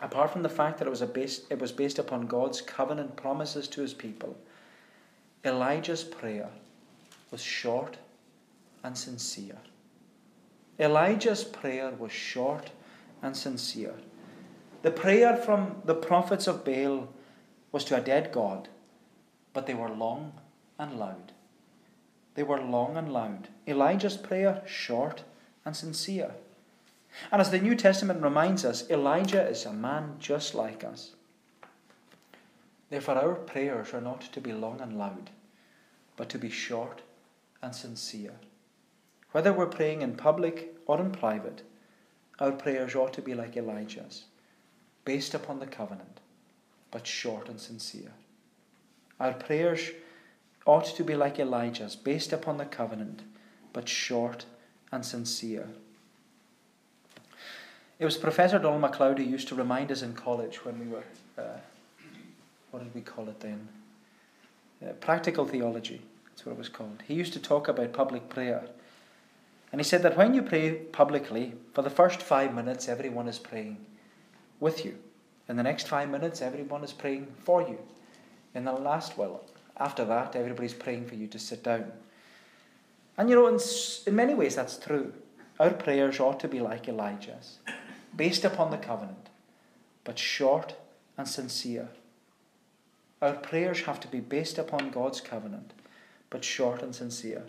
apart 0.00 0.30
from 0.32 0.42
the 0.42 0.48
fact 0.48 0.78
that 0.78 0.86
it 0.86 0.90
was, 0.90 1.02
based, 1.02 1.44
it 1.50 1.60
was 1.60 1.72
based 1.72 1.98
upon 1.98 2.26
God's 2.26 2.60
covenant 2.60 3.16
promises 3.16 3.68
to 3.68 3.82
his 3.82 3.94
people, 3.94 4.36
Elijah's 5.44 6.04
prayer 6.04 6.48
was 7.30 7.42
short 7.42 7.98
and 8.82 8.96
sincere. 8.96 9.58
Elijah's 10.78 11.44
prayer 11.44 11.92
was 11.98 12.12
short 12.12 12.70
and 13.22 13.36
sincere. 13.36 13.94
The 14.82 14.90
prayer 14.90 15.36
from 15.36 15.76
the 15.84 15.94
prophets 15.94 16.46
of 16.46 16.64
Baal 16.64 17.08
was 17.72 17.84
to 17.84 17.96
a 17.96 18.00
dead 18.00 18.32
God, 18.32 18.68
but 19.52 19.66
they 19.66 19.74
were 19.74 19.88
long 19.88 20.32
and 20.78 20.98
loud. 20.98 21.32
They 22.34 22.42
were 22.42 22.60
long 22.60 22.96
and 22.96 23.12
loud. 23.12 23.48
Elijah's 23.66 24.16
prayer, 24.16 24.62
short 24.66 25.24
and 25.64 25.74
sincere. 25.74 26.32
And 27.32 27.40
as 27.40 27.50
the 27.50 27.58
New 27.58 27.74
Testament 27.74 28.22
reminds 28.22 28.64
us, 28.64 28.88
Elijah 28.90 29.46
is 29.48 29.64
a 29.64 29.72
man 29.72 30.16
just 30.18 30.54
like 30.54 30.84
us. 30.84 31.12
Therefore, 32.90 33.16
our 33.16 33.34
prayers 33.34 33.94
are 33.94 34.00
not 34.00 34.20
to 34.20 34.40
be 34.40 34.52
long 34.52 34.80
and 34.80 34.98
loud, 34.98 35.30
but 36.16 36.28
to 36.28 36.38
be 36.38 36.50
short 36.50 37.02
and 37.62 37.74
sincere. 37.74 38.34
Whether 39.32 39.52
we're 39.52 39.66
praying 39.66 40.02
in 40.02 40.16
public 40.16 40.76
or 40.86 41.00
in 41.00 41.10
private, 41.10 41.62
our 42.38 42.52
prayers 42.52 42.94
ought 42.94 43.12
to 43.14 43.22
be 43.22 43.34
like 43.34 43.56
Elijah's, 43.56 44.24
based 45.04 45.34
upon 45.34 45.58
the 45.58 45.66
covenant, 45.66 46.15
but 46.96 47.06
short 47.06 47.50
and 47.50 47.60
sincere. 47.60 48.10
Our 49.20 49.34
prayers 49.34 49.90
ought 50.64 50.86
to 50.96 51.04
be 51.04 51.14
like 51.14 51.38
Elijah's, 51.38 51.94
based 51.94 52.32
upon 52.32 52.56
the 52.56 52.64
covenant, 52.64 53.20
but 53.74 53.86
short 53.86 54.46
and 54.90 55.04
sincere. 55.04 55.68
It 57.98 58.06
was 58.06 58.16
Professor 58.16 58.58
Donald 58.58 58.80
MacLeod 58.80 59.18
who 59.18 59.24
used 59.24 59.48
to 59.48 59.54
remind 59.54 59.92
us 59.92 60.00
in 60.00 60.14
college 60.14 60.64
when 60.64 60.80
we 60.80 60.86
were, 60.86 61.04
uh, 61.36 61.58
what 62.70 62.82
did 62.82 62.94
we 62.94 63.02
call 63.02 63.28
it 63.28 63.40
then? 63.40 63.68
Uh, 64.82 64.92
practical 64.92 65.44
theology, 65.44 66.00
that's 66.30 66.46
what 66.46 66.52
it 66.52 66.58
was 66.58 66.70
called. 66.70 67.02
He 67.06 67.12
used 67.12 67.34
to 67.34 67.38
talk 67.38 67.68
about 67.68 67.92
public 67.92 68.30
prayer. 68.30 68.64
And 69.70 69.78
he 69.82 69.84
said 69.84 70.02
that 70.02 70.16
when 70.16 70.32
you 70.32 70.40
pray 70.40 70.76
publicly, 70.76 71.52
for 71.74 71.82
the 71.82 71.90
first 71.90 72.22
five 72.22 72.54
minutes, 72.54 72.88
everyone 72.88 73.28
is 73.28 73.38
praying 73.38 73.84
with 74.60 74.82
you. 74.86 74.96
In 75.48 75.56
the 75.56 75.62
next 75.62 75.88
five 75.88 76.10
minutes, 76.10 76.42
everyone 76.42 76.82
is 76.82 76.92
praying 76.92 77.28
for 77.44 77.62
you. 77.62 77.78
In 78.54 78.64
the 78.64 78.72
last, 78.72 79.16
well, 79.16 79.44
after 79.76 80.04
that, 80.04 80.34
everybody's 80.34 80.74
praying 80.74 81.06
for 81.06 81.14
you 81.14 81.26
to 81.28 81.38
sit 81.38 81.62
down. 81.62 81.92
And 83.16 83.30
you 83.30 83.36
know, 83.36 83.46
in, 83.46 83.58
in 84.06 84.16
many 84.16 84.34
ways, 84.34 84.56
that's 84.56 84.76
true. 84.76 85.12
Our 85.58 85.70
prayers 85.70 86.20
ought 86.20 86.40
to 86.40 86.48
be 86.48 86.60
like 86.60 86.88
Elijah's 86.88 87.58
based 88.14 88.44
upon 88.44 88.70
the 88.70 88.78
covenant, 88.78 89.28
but 90.04 90.18
short 90.18 90.74
and 91.18 91.28
sincere. 91.28 91.88
Our 93.20 93.34
prayers 93.34 93.82
have 93.82 94.00
to 94.00 94.08
be 94.08 94.20
based 94.20 94.58
upon 94.58 94.90
God's 94.90 95.20
covenant, 95.20 95.72
but 96.30 96.44
short 96.44 96.82
and 96.82 96.94
sincere. 96.94 97.44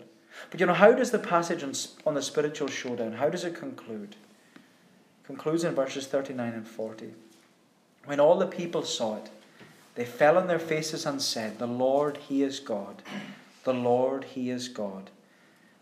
But 0.50 0.60
you 0.60 0.66
know, 0.66 0.74
how 0.74 0.92
does 0.92 1.10
the 1.10 1.18
passage 1.18 1.62
on, 1.62 1.72
on 2.06 2.14
the 2.14 2.22
spiritual 2.22 2.68
showdown, 2.68 3.14
how 3.14 3.28
does 3.28 3.44
it 3.44 3.54
conclude? 3.54 4.16
It 4.54 5.26
concludes 5.26 5.64
in 5.64 5.74
verses 5.74 6.06
39 6.06 6.52
and 6.52 6.68
40. 6.68 7.14
When 8.04 8.20
all 8.20 8.38
the 8.38 8.46
people 8.46 8.82
saw 8.82 9.16
it, 9.16 9.30
they 9.94 10.04
fell 10.04 10.38
on 10.38 10.46
their 10.46 10.58
faces 10.58 11.04
and 11.04 11.20
said, 11.20 11.58
The 11.58 11.66
Lord, 11.66 12.18
He 12.28 12.42
is 12.42 12.60
God. 12.60 13.02
The 13.64 13.74
Lord, 13.74 14.24
He 14.24 14.50
is 14.50 14.68
God. 14.68 15.10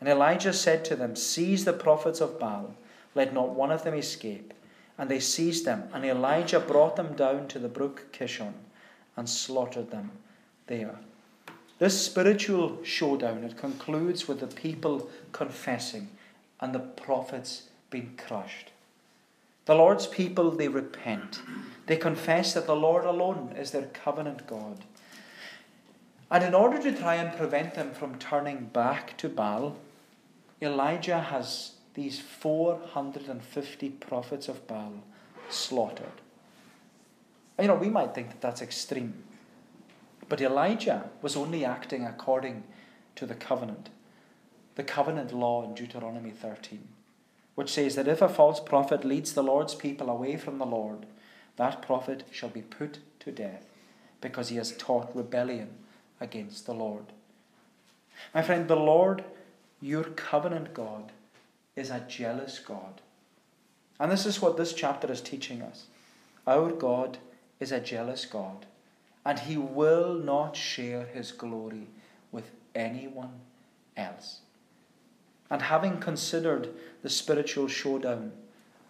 And 0.00 0.08
Elijah 0.08 0.52
said 0.52 0.84
to 0.86 0.96
them, 0.96 1.16
Seize 1.16 1.64
the 1.64 1.72
prophets 1.72 2.20
of 2.20 2.38
Baal, 2.38 2.74
let 3.14 3.34
not 3.34 3.50
one 3.50 3.70
of 3.70 3.84
them 3.84 3.94
escape. 3.94 4.52
And 4.98 5.10
they 5.10 5.20
seized 5.20 5.64
them, 5.64 5.88
and 5.92 6.04
Elijah 6.04 6.60
brought 6.60 6.96
them 6.96 7.14
down 7.14 7.48
to 7.48 7.58
the 7.58 7.68
brook 7.68 8.06
Kishon 8.12 8.54
and 9.16 9.28
slaughtered 9.28 9.90
them 9.90 10.12
there. 10.66 10.98
This 11.78 12.00
spiritual 12.00 12.82
showdown, 12.82 13.44
it 13.44 13.58
concludes 13.58 14.26
with 14.26 14.40
the 14.40 14.46
people 14.46 15.10
confessing 15.32 16.08
and 16.60 16.74
the 16.74 16.78
prophets 16.78 17.64
being 17.90 18.14
crushed. 18.16 18.70
The 19.66 19.74
Lord's 19.74 20.06
people, 20.06 20.52
they 20.52 20.68
repent. 20.68 21.42
They 21.86 21.96
confess 21.96 22.54
that 22.54 22.66
the 22.66 22.76
Lord 22.76 23.04
alone 23.04 23.54
is 23.58 23.72
their 23.72 23.86
covenant 23.86 24.46
God. 24.46 24.84
And 26.30 26.42
in 26.42 26.54
order 26.54 26.80
to 26.82 26.96
try 26.96 27.16
and 27.16 27.36
prevent 27.36 27.74
them 27.74 27.92
from 27.92 28.18
turning 28.18 28.66
back 28.66 29.16
to 29.18 29.28
Baal, 29.28 29.76
Elijah 30.62 31.20
has 31.20 31.72
these 31.94 32.20
450 32.20 33.90
prophets 33.90 34.48
of 34.48 34.66
Baal 34.66 34.92
slaughtered. 35.48 36.20
You 37.60 37.68
know, 37.68 37.74
we 37.74 37.88
might 37.88 38.14
think 38.14 38.30
that 38.30 38.40
that's 38.40 38.62
extreme. 38.62 39.24
But 40.28 40.40
Elijah 40.40 41.10
was 41.22 41.36
only 41.36 41.64
acting 41.64 42.04
according 42.04 42.64
to 43.14 43.26
the 43.26 43.34
covenant, 43.34 43.88
the 44.74 44.82
covenant 44.82 45.32
law 45.32 45.64
in 45.64 45.74
Deuteronomy 45.74 46.30
13, 46.30 46.86
which 47.56 47.72
says 47.72 47.96
that 47.96 48.06
if 48.06 48.22
a 48.22 48.28
false 48.28 48.60
prophet 48.60 49.04
leads 49.04 49.32
the 49.32 49.42
Lord's 49.42 49.74
people 49.74 50.08
away 50.08 50.36
from 50.36 50.58
the 50.58 50.66
Lord, 50.66 51.06
that 51.56 51.82
prophet 51.82 52.22
shall 52.30 52.50
be 52.50 52.62
put 52.62 52.98
to 53.20 53.32
death 53.32 53.64
because 54.20 54.50
he 54.50 54.56
has 54.56 54.76
taught 54.76 55.16
rebellion 55.16 55.70
against 56.20 56.66
the 56.66 56.74
Lord. 56.74 57.06
My 58.34 58.42
friend, 58.42 58.68
the 58.68 58.76
Lord, 58.76 59.24
your 59.80 60.04
covenant 60.04 60.74
God, 60.74 61.12
is 61.74 61.90
a 61.90 62.04
jealous 62.08 62.58
God. 62.58 63.00
And 63.98 64.12
this 64.12 64.26
is 64.26 64.40
what 64.40 64.56
this 64.56 64.72
chapter 64.72 65.10
is 65.10 65.20
teaching 65.20 65.62
us. 65.62 65.86
Our 66.46 66.70
God 66.70 67.18
is 67.58 67.72
a 67.72 67.80
jealous 67.80 68.26
God, 68.26 68.66
and 69.24 69.38
he 69.38 69.56
will 69.56 70.14
not 70.14 70.56
share 70.56 71.06
his 71.06 71.32
glory 71.32 71.86
with 72.30 72.50
anyone 72.74 73.40
else. 73.96 74.40
And 75.50 75.62
having 75.62 75.98
considered 75.98 76.68
the 77.02 77.10
spiritual 77.10 77.68
showdown 77.68 78.32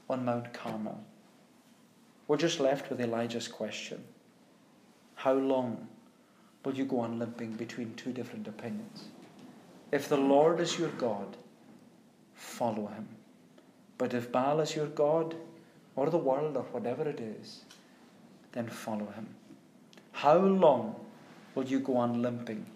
on 0.08 0.24
Mount 0.24 0.52
Carmel, 0.52 1.02
we're 2.28 2.36
just 2.36 2.60
left 2.60 2.90
with 2.90 3.00
Elijah's 3.00 3.48
question 3.48 4.02
How 5.16 5.34
long 5.34 5.88
will 6.64 6.74
you 6.74 6.84
go 6.84 7.00
on 7.00 7.18
limping 7.18 7.52
between 7.52 7.94
two 7.94 8.12
different 8.12 8.48
opinions? 8.48 9.04
If 9.92 10.08
the 10.08 10.16
Lord 10.16 10.60
is 10.60 10.78
your 10.78 10.88
God, 10.90 11.36
follow 12.34 12.86
him. 12.88 13.08
But 13.98 14.14
if 14.14 14.32
Baal 14.32 14.60
is 14.60 14.74
your 14.74 14.88
God, 14.88 15.34
or 15.94 16.10
the 16.10 16.18
world, 16.18 16.56
or 16.56 16.64
whatever 16.64 17.08
it 17.08 17.20
is, 17.20 17.62
then 18.52 18.68
follow 18.68 19.06
him. 19.06 19.28
How 20.12 20.38
long 20.38 20.96
will 21.54 21.64
you 21.64 21.80
go 21.80 21.96
on 21.96 22.20
limping 22.20 22.66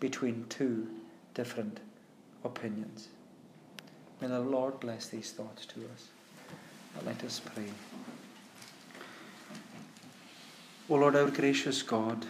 between 0.00 0.46
two 0.48 0.88
different 1.34 1.80
opinions? 2.44 3.08
May 4.24 4.30
the 4.30 4.40
Lord 4.40 4.80
bless 4.80 5.08
these 5.08 5.32
thoughts 5.32 5.66
to 5.66 5.80
us. 5.92 6.08
Let 7.04 7.22
us 7.24 7.42
pray. 7.44 7.66
O 10.88 10.94
Lord, 10.94 11.14
our 11.14 11.28
gracious 11.28 11.82
God, 11.82 12.24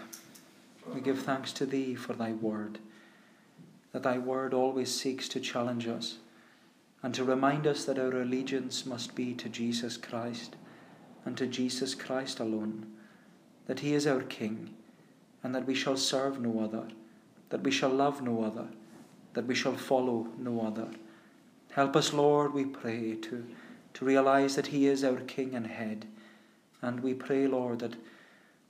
we 0.92 1.00
give 1.00 1.20
thanks 1.20 1.52
to 1.52 1.64
Thee 1.64 1.94
for 1.94 2.12
Thy 2.12 2.32
word, 2.32 2.80
that 3.92 4.02
Thy 4.02 4.18
word 4.18 4.52
always 4.52 4.92
seeks 4.92 5.28
to 5.28 5.38
challenge 5.38 5.86
us 5.86 6.16
and 7.04 7.14
to 7.14 7.22
remind 7.22 7.64
us 7.64 7.84
that 7.84 8.00
our 8.00 8.22
allegiance 8.22 8.84
must 8.84 9.14
be 9.14 9.32
to 9.34 9.48
Jesus 9.48 9.96
Christ 9.96 10.56
and 11.24 11.36
to 11.36 11.46
Jesus 11.46 11.94
Christ 11.94 12.40
alone, 12.40 12.88
that 13.68 13.78
He 13.78 13.94
is 13.94 14.04
our 14.04 14.22
King, 14.22 14.70
and 15.44 15.54
that 15.54 15.66
we 15.66 15.76
shall 15.76 15.96
serve 15.96 16.40
no 16.40 16.58
other, 16.58 16.88
that 17.50 17.62
we 17.62 17.70
shall 17.70 17.90
love 17.90 18.20
no 18.20 18.42
other, 18.42 18.66
that 19.34 19.46
we 19.46 19.54
shall 19.54 19.76
follow 19.76 20.26
no 20.36 20.60
other. 20.66 20.88
Help 21.74 21.94
us, 21.96 22.12
Lord, 22.12 22.52
we 22.52 22.64
pray, 22.64 23.14
to, 23.14 23.44
to 23.94 24.04
realize 24.04 24.56
that 24.56 24.68
He 24.68 24.86
is 24.86 25.04
our 25.04 25.20
King 25.20 25.54
and 25.54 25.66
Head, 25.66 26.06
and 26.82 27.00
we 27.00 27.14
pray, 27.14 27.46
Lord, 27.46 27.78
that 27.80 27.96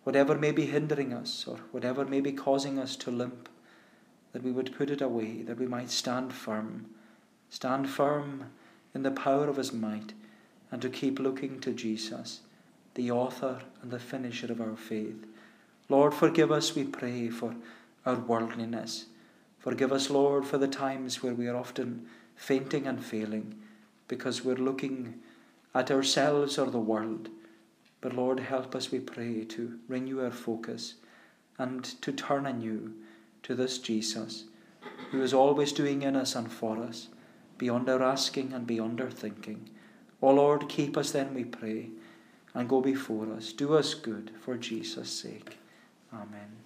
whatever 0.04 0.36
may 0.36 0.52
be 0.52 0.66
hindering 0.66 1.12
us 1.12 1.46
or 1.46 1.58
whatever 1.70 2.04
may 2.04 2.20
be 2.20 2.32
causing 2.32 2.78
us 2.78 2.96
to 2.96 3.10
limp, 3.10 3.48
that 4.32 4.42
we 4.42 4.52
would 4.52 4.76
put 4.76 4.90
it 4.90 5.00
away, 5.00 5.42
that 5.42 5.58
we 5.58 5.66
might 5.66 5.90
stand 5.90 6.32
firm 6.32 6.86
stand 7.54 7.88
firm 7.88 8.50
in 8.94 9.04
the 9.04 9.10
power 9.10 9.48
of 9.48 9.56
his 9.56 9.72
might, 9.72 10.12
and 10.72 10.82
to 10.82 10.88
keep 10.88 11.20
looking 11.20 11.60
to 11.60 11.72
Jesus, 11.72 12.40
the 12.94 13.10
author 13.10 13.60
and 13.80 13.92
the 13.92 13.98
finisher 13.98 14.50
of 14.50 14.60
our 14.60 14.76
faith. 14.76 15.24
Lord, 15.88 16.12
forgive 16.12 16.50
us, 16.50 16.74
we 16.74 16.82
pray, 16.82 17.28
for 17.28 17.54
our 18.04 18.16
worldliness. 18.16 19.06
Forgive 19.60 19.92
us, 19.92 20.10
Lord, 20.10 20.44
for 20.44 20.58
the 20.58 20.66
times 20.66 21.22
where 21.22 21.34
we 21.34 21.46
are 21.46 21.56
often 21.56 22.06
fainting 22.36 22.86
and 22.86 23.04
failing 23.04 23.60
because 24.08 24.44
we're 24.44 24.54
looking 24.54 25.20
at 25.74 25.90
ourselves 25.90 26.58
or 26.58 26.70
the 26.70 26.78
world. 26.78 27.28
But 28.00 28.14
Lord, 28.14 28.40
help 28.40 28.74
us, 28.74 28.90
we 28.90 29.00
pray, 29.00 29.44
to 29.44 29.78
renew 29.88 30.20
our 30.22 30.30
focus 30.30 30.94
and 31.58 31.84
to 32.02 32.12
turn 32.12 32.46
anew 32.46 32.92
to 33.44 33.54
this 33.54 33.78
Jesus, 33.78 34.44
who 35.10 35.22
is 35.22 35.32
always 35.32 35.72
doing 35.72 36.02
in 36.02 36.16
us 36.16 36.34
and 36.34 36.50
for 36.50 36.78
us 36.78 37.08
beyond 37.58 37.88
our 37.88 38.02
asking 38.02 38.52
and 38.52 38.66
beyond 38.66 39.00
our 39.00 39.10
thinking. 39.10 39.70
O 40.20 40.30
Lord, 40.30 40.68
keep 40.68 40.96
us 40.96 41.12
then, 41.12 41.34
we 41.34 41.44
pray, 41.44 41.90
and 42.52 42.68
go 42.68 42.80
before 42.80 43.32
us. 43.32 43.52
Do 43.52 43.74
us 43.74 43.94
good 43.94 44.30
for 44.40 44.56
Jesus' 44.56 45.10
sake. 45.10 45.58
Amen. 46.12 46.63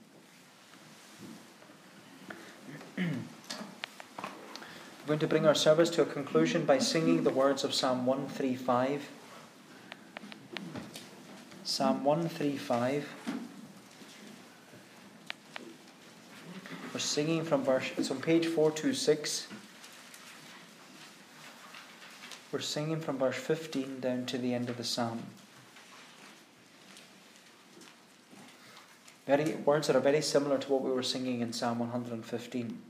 We're 5.08 5.12
going 5.12 5.20
to 5.20 5.26
bring 5.26 5.46
our 5.46 5.54
service 5.54 5.88
to 5.90 6.02
a 6.02 6.04
conclusion 6.04 6.66
by 6.66 6.76
singing 6.80 7.24
the 7.24 7.30
words 7.30 7.64
of 7.64 7.72
Psalm 7.72 8.04
135. 8.04 9.08
Psalm 11.64 12.04
135. 12.04 13.08
We're 16.92 17.00
singing 17.00 17.42
from 17.42 17.64
verse, 17.64 17.90
it's 17.96 18.10
on 18.10 18.20
page 18.20 18.44
426. 18.48 19.46
We're 22.52 22.60
singing 22.60 23.00
from 23.00 23.16
verse 23.16 23.36
15 23.36 24.00
down 24.00 24.26
to 24.26 24.36
the 24.36 24.52
end 24.52 24.68
of 24.68 24.76
the 24.76 24.84
psalm. 24.84 25.22
Very 29.26 29.54
words 29.54 29.86
that 29.86 29.96
are 29.96 30.00
very 30.00 30.20
similar 30.20 30.58
to 30.58 30.70
what 30.70 30.82
we 30.82 30.90
were 30.90 31.02
singing 31.02 31.40
in 31.40 31.54
Psalm 31.54 31.78
115. 31.78 32.87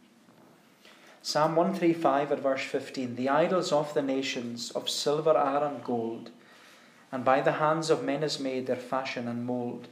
Psalm 1.29 1.57
135 1.57 2.33
at 2.33 2.41
verse 2.41 2.63
15 2.63 3.17
The 3.17 3.29
idols 3.29 3.71
of 3.71 3.93
the 3.93 4.01
nations 4.01 4.71
of 4.71 4.89
silver 4.89 5.33
are 5.37 5.63
and 5.63 5.85
gold, 5.85 6.31
and 7.13 7.23
by 7.23 7.43
the 7.43 7.61
hands 7.61 7.91
of 7.91 8.03
men 8.03 8.23
is 8.23 8.41
made 8.41 8.67
their 8.67 8.77
fashion 8.77 9.29
and 9.29 9.45
mould. 9.45 9.89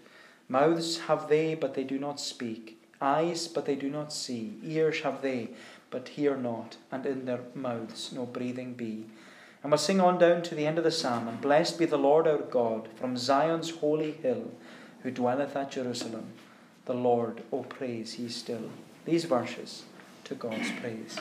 Mouths 0.49 1.01
have 1.01 1.29
they, 1.29 1.55
but 1.55 1.75
they 1.75 1.85
do 1.85 1.99
not 1.99 2.19
speak, 2.19 2.83
eyes, 3.03 3.49
but 3.49 3.67
they 3.67 3.75
do 3.75 3.91
not 3.91 4.15
see, 4.15 4.55
ears 4.65 5.03
have 5.03 5.21
they, 5.21 5.51
but 5.91 6.09
hear 6.09 6.39
not, 6.39 6.79
and 6.91 7.05
in 7.05 7.27
their 7.27 7.43
mouths 7.55 8.15
no 8.15 8.25
breathing 8.25 8.73
be. 8.73 9.05
And 9.63 9.71
we'll 9.71 9.77
sing 9.77 10.01
on 10.01 10.19
down 10.19 10.41
to 10.45 10.55
the 10.55 10.67
end 10.67 10.79
of 10.79 10.85
the 10.85 10.91
psalm, 10.91 11.29
and 11.29 11.39
blessed 11.39 11.79
be 11.79 11.85
the 11.85 11.99
Lord 11.99 12.27
our 12.27 12.39
God 12.39 12.89
from 12.97 13.19
Zion's 13.19 13.69
holy 13.69 14.13
hill, 14.13 14.53
who 15.03 15.11
dwelleth 15.11 15.55
at 15.55 15.73
Jerusalem. 15.73 16.29
The 16.87 16.95
Lord, 16.95 17.43
O 17.53 17.63
praise 17.63 18.19
ye 18.19 18.31
still. 18.31 18.71
These 19.05 19.27
verses 19.27 19.85
to 20.27 20.35
God's 20.35 20.71
praise. 20.81 21.17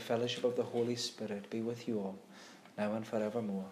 The 0.00 0.06
fellowship 0.06 0.44
of 0.44 0.56
the 0.56 0.62
Holy 0.62 0.96
Spirit 0.96 1.50
be 1.50 1.60
with 1.60 1.86
you 1.86 1.98
all, 1.98 2.18
now 2.78 2.94
and 2.94 3.06
forevermore. 3.06 3.66